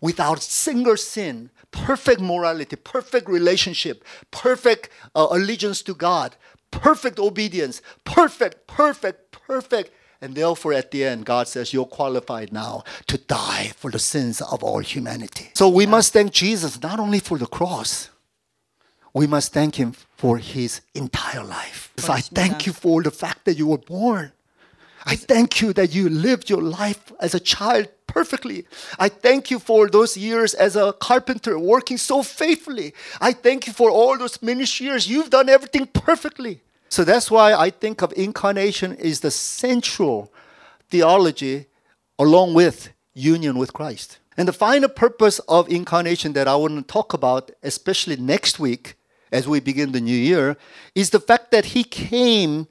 without 0.00 0.42
single 0.42 0.96
sin, 0.96 1.50
perfect 1.70 2.20
morality, 2.20 2.74
perfect 2.74 3.28
relationship, 3.28 4.04
perfect 4.32 4.90
uh, 5.14 5.28
allegiance 5.30 5.80
to 5.82 5.94
God, 5.94 6.34
perfect 6.72 7.20
obedience, 7.20 7.80
perfect, 8.02 8.66
perfect, 8.66 9.30
perfect. 9.30 9.92
And 10.20 10.34
therefore, 10.34 10.72
at 10.72 10.90
the 10.90 11.04
end, 11.04 11.24
God 11.24 11.46
says, 11.46 11.72
You're 11.72 11.84
qualified 11.84 12.52
now 12.52 12.82
to 13.06 13.18
die 13.18 13.72
for 13.76 13.90
the 13.92 13.98
sins 14.00 14.40
of 14.40 14.64
all 14.64 14.80
humanity. 14.80 15.50
So 15.54 15.68
we 15.68 15.86
must 15.86 16.12
thank 16.12 16.32
Jesus 16.32 16.82
not 16.82 16.98
only 16.98 17.20
for 17.20 17.38
the 17.38 17.46
cross, 17.46 18.10
we 19.14 19.26
must 19.28 19.52
thank 19.52 19.76
him 19.76 19.92
for 20.16 20.38
his 20.38 20.80
entire 20.94 21.44
life. 21.44 21.92
So 21.96 22.12
I 22.12 22.20
thank 22.20 22.66
you 22.66 22.72
for 22.72 23.02
the 23.02 23.12
fact 23.12 23.44
that 23.44 23.56
you 23.56 23.68
were 23.68 23.78
born. 23.78 24.32
I 25.06 25.16
thank 25.16 25.60
you 25.60 25.72
that 25.74 25.94
you 25.94 26.08
lived 26.08 26.50
your 26.50 26.62
life 26.62 27.12
as 27.20 27.34
a 27.34 27.40
child 27.40 27.88
perfectly. 28.06 28.66
I 28.98 29.08
thank 29.08 29.50
you 29.50 29.58
for 29.58 29.88
those 29.88 30.16
years 30.16 30.54
as 30.54 30.76
a 30.76 30.92
carpenter 30.94 31.58
working 31.58 31.98
so 31.98 32.22
faithfully. 32.22 32.94
I 33.20 33.32
thank 33.32 33.66
you 33.66 33.72
for 33.72 33.90
all 33.90 34.18
those 34.18 34.42
ministry 34.42 34.86
years. 34.86 35.08
You've 35.08 35.30
done 35.30 35.48
everything 35.48 35.86
perfectly. 35.86 36.62
So 36.88 37.04
that's 37.04 37.30
why 37.30 37.54
I 37.54 37.70
think 37.70 38.02
of 38.02 38.12
incarnation 38.16 38.94
is 38.94 39.20
the 39.20 39.30
central 39.30 40.32
theology 40.90 41.66
along 42.18 42.54
with 42.54 42.90
union 43.14 43.58
with 43.58 43.72
Christ. 43.72 44.18
And 44.36 44.48
the 44.48 44.52
final 44.52 44.88
purpose 44.88 45.38
of 45.40 45.68
incarnation 45.68 46.32
that 46.32 46.48
I 46.48 46.56
want 46.56 46.76
to 46.76 46.92
talk 46.92 47.12
about, 47.12 47.50
especially 47.62 48.16
next 48.16 48.58
week, 48.58 48.96
as 49.34 49.48
we 49.48 49.58
begin 49.58 49.90
the 49.90 50.00
new 50.00 50.16
year 50.16 50.56
is 50.94 51.10
the 51.10 51.18
fact 51.18 51.50
that 51.50 51.66
he 51.66 51.82
came 51.82 52.68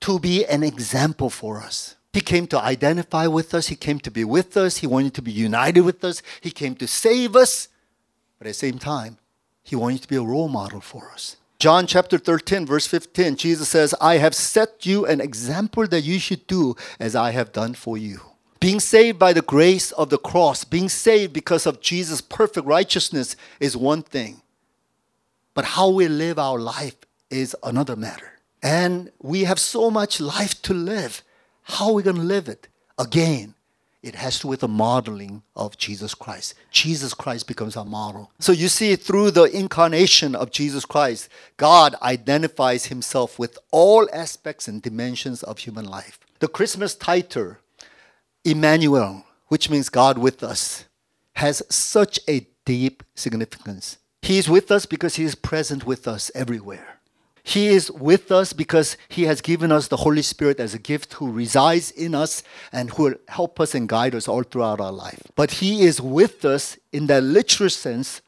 to 0.00 0.18
be 0.18 0.44
an 0.46 0.62
example 0.62 1.28
for 1.28 1.60
us. 1.60 1.96
He 2.14 2.22
came 2.22 2.46
to 2.48 2.58
identify 2.58 3.26
with 3.26 3.54
us, 3.54 3.68
he 3.68 3.76
came 3.76 4.00
to 4.00 4.10
be 4.10 4.24
with 4.24 4.56
us, 4.56 4.78
he 4.78 4.86
wanted 4.86 5.14
to 5.14 5.22
be 5.22 5.30
united 5.30 5.82
with 5.82 6.02
us, 6.02 6.22
he 6.40 6.50
came 6.50 6.74
to 6.76 6.86
save 6.86 7.36
us, 7.36 7.68
but 8.38 8.46
at 8.46 8.50
the 8.50 8.54
same 8.54 8.78
time, 8.78 9.18
he 9.62 9.76
wanted 9.76 10.02
to 10.02 10.08
be 10.08 10.16
a 10.16 10.22
role 10.22 10.48
model 10.48 10.80
for 10.80 11.10
us. 11.10 11.36
John 11.58 11.86
chapter 11.86 12.18
13, 12.18 12.66
verse 12.66 12.86
15, 12.86 13.36
Jesus 13.36 13.68
says, 13.68 13.94
I 14.00 14.16
have 14.16 14.34
set 14.34 14.84
you 14.84 15.06
an 15.06 15.20
example 15.20 15.86
that 15.86 16.02
you 16.02 16.18
should 16.18 16.46
do 16.46 16.74
as 16.98 17.14
I 17.14 17.30
have 17.30 17.52
done 17.52 17.74
for 17.74 17.96
you. 17.96 18.20
Being 18.60 18.80
saved 18.80 19.18
by 19.18 19.32
the 19.32 19.42
grace 19.42 19.92
of 19.92 20.10
the 20.10 20.18
cross, 20.18 20.64
being 20.64 20.88
saved 20.88 21.32
because 21.32 21.66
of 21.66 21.80
Jesus' 21.80 22.20
perfect 22.20 22.66
righteousness 22.66 23.36
is 23.60 23.76
one 23.76 24.02
thing. 24.02 24.41
But 25.54 25.64
how 25.64 25.88
we 25.88 26.08
live 26.08 26.38
our 26.38 26.58
life 26.58 26.96
is 27.30 27.56
another 27.62 27.96
matter. 27.96 28.32
And 28.62 29.10
we 29.20 29.44
have 29.44 29.58
so 29.58 29.90
much 29.90 30.20
life 30.20 30.62
to 30.62 30.74
live. 30.74 31.22
How 31.64 31.88
are 31.88 31.94
we 31.94 32.02
going 32.02 32.16
to 32.16 32.22
live 32.22 32.48
it? 32.48 32.68
Again, 32.98 33.54
it 34.02 34.16
has 34.16 34.36
to 34.36 34.42
do 34.42 34.48
with 34.48 34.60
the 34.60 34.68
modeling 34.68 35.42
of 35.54 35.78
Jesus 35.78 36.14
Christ. 36.14 36.54
Jesus 36.70 37.14
Christ 37.14 37.46
becomes 37.46 37.76
our 37.76 37.84
model. 37.84 38.32
So 38.40 38.50
you 38.50 38.68
see, 38.68 38.96
through 38.96 39.30
the 39.30 39.44
incarnation 39.44 40.34
of 40.34 40.50
Jesus 40.50 40.84
Christ, 40.84 41.28
God 41.56 41.94
identifies 42.02 42.86
himself 42.86 43.38
with 43.38 43.58
all 43.70 44.08
aspects 44.12 44.66
and 44.66 44.82
dimensions 44.82 45.44
of 45.44 45.58
human 45.58 45.84
life. 45.84 46.18
The 46.40 46.48
Christmas 46.48 46.96
title, 46.96 47.58
Emmanuel, 48.44 49.24
which 49.46 49.70
means 49.70 49.88
God 49.88 50.18
with 50.18 50.42
us, 50.42 50.84
has 51.34 51.62
such 51.68 52.18
a 52.28 52.46
deep 52.64 53.04
significance. 53.14 53.98
He 54.22 54.38
is 54.38 54.48
with 54.48 54.70
us 54.70 54.86
because 54.86 55.16
He 55.16 55.24
is 55.24 55.34
present 55.34 55.84
with 55.84 56.06
us 56.08 56.30
everywhere. 56.34 56.98
He 57.44 57.66
is 57.66 57.90
with 57.90 58.30
us 58.30 58.52
because 58.52 58.96
He 59.08 59.24
has 59.24 59.40
given 59.40 59.72
us 59.72 59.88
the 59.88 59.98
Holy 59.98 60.22
Spirit 60.22 60.60
as 60.60 60.74
a 60.74 60.78
gift 60.78 61.14
who 61.14 61.30
resides 61.30 61.90
in 61.90 62.14
us 62.14 62.44
and 62.70 62.90
who 62.90 63.02
will 63.02 63.14
help 63.28 63.58
us 63.58 63.74
and 63.74 63.88
guide 63.88 64.14
us 64.14 64.28
all 64.28 64.44
throughout 64.44 64.80
our 64.80 64.92
life. 64.92 65.20
But 65.34 65.52
He 65.52 65.82
is 65.82 66.00
with 66.00 66.44
us 66.44 66.78
in 66.92 67.08
the 67.08 67.20
literal 67.20 67.68
sense 67.68 68.22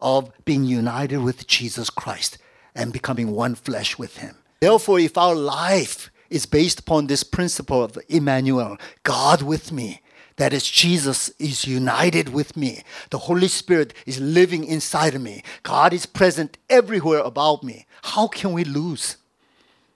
of 0.00 0.32
being 0.44 0.64
united 0.64 1.18
with 1.18 1.46
Jesus 1.46 1.90
Christ 1.90 2.38
and 2.74 2.92
becoming 2.92 3.30
one 3.30 3.54
flesh 3.54 3.96
with 3.98 4.18
Him. 4.18 4.36
Therefore, 4.60 4.98
if 4.98 5.16
our 5.16 5.34
life 5.34 6.10
is 6.28 6.44
based 6.44 6.80
upon 6.80 7.06
this 7.06 7.22
principle 7.22 7.84
of 7.84 7.96
Emmanuel, 8.08 8.78
God 9.04 9.42
with 9.42 9.70
me, 9.70 10.00
that 10.36 10.52
is, 10.52 10.68
Jesus 10.68 11.30
is 11.38 11.64
united 11.64 12.28
with 12.28 12.56
me. 12.56 12.82
The 13.10 13.18
Holy 13.18 13.48
Spirit 13.48 13.94
is 14.04 14.20
living 14.20 14.64
inside 14.64 15.14
of 15.14 15.22
me. 15.22 15.42
God 15.62 15.92
is 15.92 16.06
present 16.06 16.58
everywhere 16.68 17.20
about 17.20 17.62
me. 17.62 17.86
How 18.02 18.26
can 18.26 18.52
we 18.52 18.64
lose? 18.64 19.16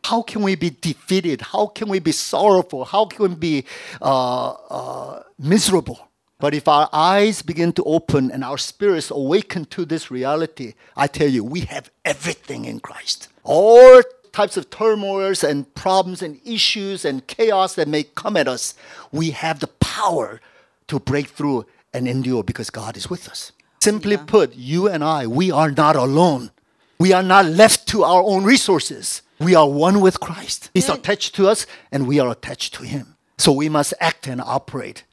How 0.05 0.23
can 0.23 0.43
we 0.43 0.55
be 0.55 0.71
defeated? 0.71 1.43
How 1.43 1.67
can 1.67 1.89
we 1.89 1.99
be 1.99 2.13
sorrowful? 2.13 2.87
How 2.87 3.05
can 3.05 3.29
we 3.29 3.35
be 3.35 3.65
uh, 4.01 4.51
uh, 4.51 5.23
miserable? 5.39 6.09
But 6.39 6.55
if 6.55 6.67
our 6.69 6.89
eyes 6.91 7.43
begin 7.43 7.75
to 7.75 7.85
open 7.85 8.31
and 8.31 8.43
our 8.43 8.57
spirits 8.57 9.11
awaken 9.11 9.67
to 9.67 9.85
this 9.85 10.11
reality, 10.11 10.73
I 10.97 11.07
tell 11.07 11.29
you, 11.29 11.45
we 11.45 11.61
have 11.61 11.91
everything 12.03 12.65
in 12.65 12.81
Christ. 12.81 13.29
All 13.45 14.01
types 14.33 14.57
of 14.57 14.71
turmoils 14.71 15.43
and 15.45 15.73
problems 15.75 16.23
and 16.23 16.41
issues 16.45 17.05
and 17.05 17.27
chaos 17.27 17.75
that 17.75 17.89
may 17.89 18.05
come 18.05 18.37
at 18.37 18.49
us, 18.49 18.75
we 19.13 19.31
have 19.31 19.61
the 19.61 19.67
power 19.67 20.41
to 20.89 20.99
break 21.01 21.29
through 21.29 21.67
and 21.93 22.07
endure 22.09 22.43
because 22.43 22.71
God 22.71 22.97
is 22.97 23.11
with 23.11 23.29
us. 23.29 23.53
Simply 23.83 24.17
put, 24.17 24.55
you 24.55 24.89
and 24.89 25.03
I, 25.03 25.27
we 25.27 25.51
are 25.51 25.71
not 25.71 25.97
alone. 25.97 26.51
We 26.99 27.13
are 27.13 27.23
not 27.23 27.47
left 27.47 27.87
to 27.89 28.05
our 28.05 28.23
own 28.23 28.45
resources. 28.45 29.23
We 29.39 29.55
are 29.55 29.69
one 29.69 30.01
with 30.01 30.21
Christ. 30.21 30.71
He's 30.75 30.89
Yeah. 30.89 30.95
attached 30.95 31.35
to 31.37 31.49
us 31.49 31.67
and 31.91 32.07
we 32.07 32.21
are 32.21 32.31
attached 32.31 32.75
to 32.75 32.83
Him. 32.85 33.17
So 33.39 33.53
we 33.53 33.69
must 33.71 33.95
act 34.01 34.27
and 34.27 34.41
operate 34.41 35.05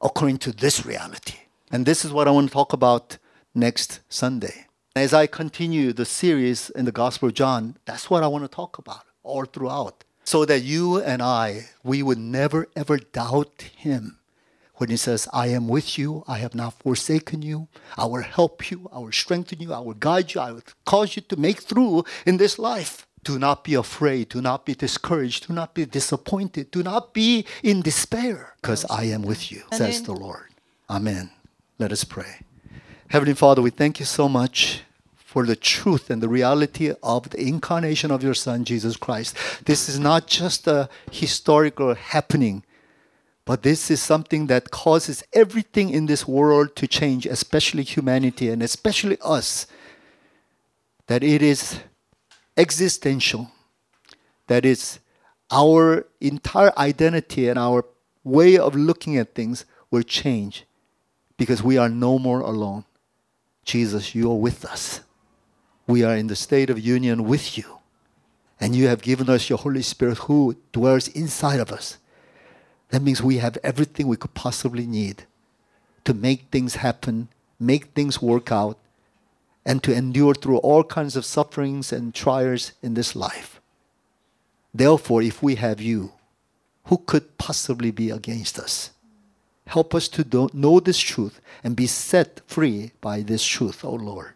according 0.00 0.38
to 0.38 0.52
this 0.52 0.86
reality. 0.86 1.36
And 1.70 1.84
this 1.84 2.04
is 2.04 2.12
what 2.12 2.26
I 2.26 2.30
want 2.30 2.48
to 2.48 2.52
talk 2.54 2.72
about 2.72 3.18
next 3.54 4.00
Sunday. 4.08 4.65
As 4.96 5.12
I 5.12 5.26
continue 5.26 5.92
the 5.92 6.06
series 6.06 6.70
in 6.70 6.86
the 6.86 6.90
Gospel 6.90 7.28
of 7.28 7.34
John, 7.34 7.76
that's 7.84 8.08
what 8.08 8.22
I 8.22 8.28
want 8.28 8.44
to 8.44 8.48
talk 8.48 8.78
about 8.78 9.04
all 9.22 9.44
throughout. 9.44 10.04
So 10.24 10.46
that 10.46 10.60
you 10.60 11.02
and 11.02 11.20
I, 11.20 11.66
we 11.84 12.02
would 12.02 12.16
never 12.16 12.68
ever 12.74 12.96
doubt 12.96 13.68
Him 13.76 14.18
when 14.76 14.88
He 14.88 14.96
says, 14.96 15.28
I 15.34 15.48
am 15.48 15.68
with 15.68 15.98
you, 15.98 16.24
I 16.26 16.38
have 16.38 16.54
not 16.54 16.78
forsaken 16.78 17.42
you, 17.42 17.68
I 17.98 18.06
will 18.06 18.22
help 18.22 18.70
you, 18.70 18.88
I 18.90 19.00
will 19.00 19.12
strengthen 19.12 19.60
you, 19.60 19.74
I 19.74 19.80
will 19.80 19.92
guide 19.92 20.32
you, 20.32 20.40
I 20.40 20.52
will 20.52 20.62
cause 20.86 21.14
you 21.14 21.20
to 21.28 21.36
make 21.36 21.60
through 21.60 22.04
in 22.24 22.38
this 22.38 22.58
life. 22.58 23.06
Do 23.22 23.38
not 23.38 23.64
be 23.64 23.74
afraid, 23.74 24.30
do 24.30 24.40
not 24.40 24.64
be 24.64 24.74
discouraged, 24.74 25.48
do 25.48 25.52
not 25.52 25.74
be 25.74 25.84
disappointed, 25.84 26.70
do 26.70 26.82
not 26.82 27.12
be 27.12 27.44
in 27.62 27.82
despair, 27.82 28.54
because 28.62 28.86
I 28.88 29.04
am 29.04 29.20
with 29.20 29.52
you, 29.52 29.64
says 29.72 30.00
the 30.04 30.12
Lord. 30.12 30.54
Amen. 30.88 31.32
Let 31.78 31.92
us 31.92 32.04
pray. 32.04 32.36
Heavenly 33.08 33.34
Father, 33.34 33.60
we 33.60 33.70
thank 33.70 34.00
you 34.00 34.06
so 34.06 34.26
much 34.26 34.82
for 35.36 35.44
the 35.44 35.54
truth 35.54 36.08
and 36.08 36.22
the 36.22 36.30
reality 36.30 36.94
of 37.02 37.28
the 37.28 37.38
incarnation 37.38 38.10
of 38.10 38.22
your 38.22 38.32
Son, 38.32 38.64
Jesus 38.64 38.96
Christ. 38.96 39.36
This 39.66 39.86
is 39.86 39.98
not 39.98 40.26
just 40.26 40.66
a 40.66 40.88
historical 41.12 41.94
happening, 41.94 42.64
but 43.44 43.62
this 43.62 43.90
is 43.90 44.00
something 44.00 44.46
that 44.46 44.70
causes 44.70 45.22
everything 45.34 45.90
in 45.90 46.06
this 46.06 46.26
world 46.26 46.74
to 46.76 46.86
change, 46.86 47.26
especially 47.26 47.82
humanity 47.82 48.48
and 48.48 48.62
especially 48.62 49.18
us. 49.22 49.66
That 51.06 51.22
it 51.22 51.42
is 51.42 51.80
existential, 52.56 53.50
that 54.46 54.64
is 54.64 55.00
our 55.50 56.06
entire 56.18 56.72
identity 56.78 57.50
and 57.50 57.58
our 57.58 57.84
way 58.24 58.56
of 58.56 58.74
looking 58.74 59.18
at 59.18 59.34
things 59.34 59.66
will 59.90 60.02
change 60.02 60.64
because 61.36 61.62
we 61.62 61.76
are 61.76 61.90
no 61.90 62.18
more 62.18 62.40
alone. 62.40 62.86
Jesus, 63.66 64.14
you 64.14 64.30
are 64.30 64.40
with 64.40 64.64
us. 64.64 65.02
We 65.86 66.02
are 66.02 66.16
in 66.16 66.26
the 66.26 66.36
state 66.36 66.70
of 66.70 66.78
union 66.78 67.24
with 67.24 67.56
you. 67.56 67.78
And 68.58 68.74
you 68.74 68.88
have 68.88 69.02
given 69.02 69.28
us 69.28 69.48
your 69.48 69.58
Holy 69.58 69.82
Spirit 69.82 70.18
who 70.18 70.56
dwells 70.72 71.08
inside 71.08 71.60
of 71.60 71.70
us. 71.70 71.98
That 72.90 73.02
means 73.02 73.22
we 73.22 73.38
have 73.38 73.58
everything 73.62 74.08
we 74.08 74.16
could 74.16 74.34
possibly 74.34 74.86
need 74.86 75.24
to 76.04 76.14
make 76.14 76.46
things 76.50 76.76
happen, 76.76 77.28
make 77.58 77.86
things 77.86 78.22
work 78.22 78.50
out, 78.50 78.78
and 79.64 79.82
to 79.82 79.92
endure 79.92 80.34
through 80.34 80.58
all 80.58 80.84
kinds 80.84 81.16
of 81.16 81.24
sufferings 81.24 81.92
and 81.92 82.14
trials 82.14 82.72
in 82.82 82.94
this 82.94 83.16
life. 83.16 83.60
Therefore, 84.72 85.22
if 85.22 85.42
we 85.42 85.56
have 85.56 85.80
you, 85.80 86.12
who 86.84 86.98
could 86.98 87.36
possibly 87.36 87.90
be 87.90 88.10
against 88.10 88.58
us? 88.58 88.90
Help 89.66 89.94
us 89.94 90.06
to 90.08 90.48
know 90.54 90.78
this 90.78 90.98
truth 90.98 91.40
and 91.64 91.74
be 91.74 91.88
set 91.88 92.40
free 92.46 92.92
by 93.00 93.22
this 93.22 93.44
truth, 93.44 93.84
O 93.84 93.92
Lord. 93.94 94.35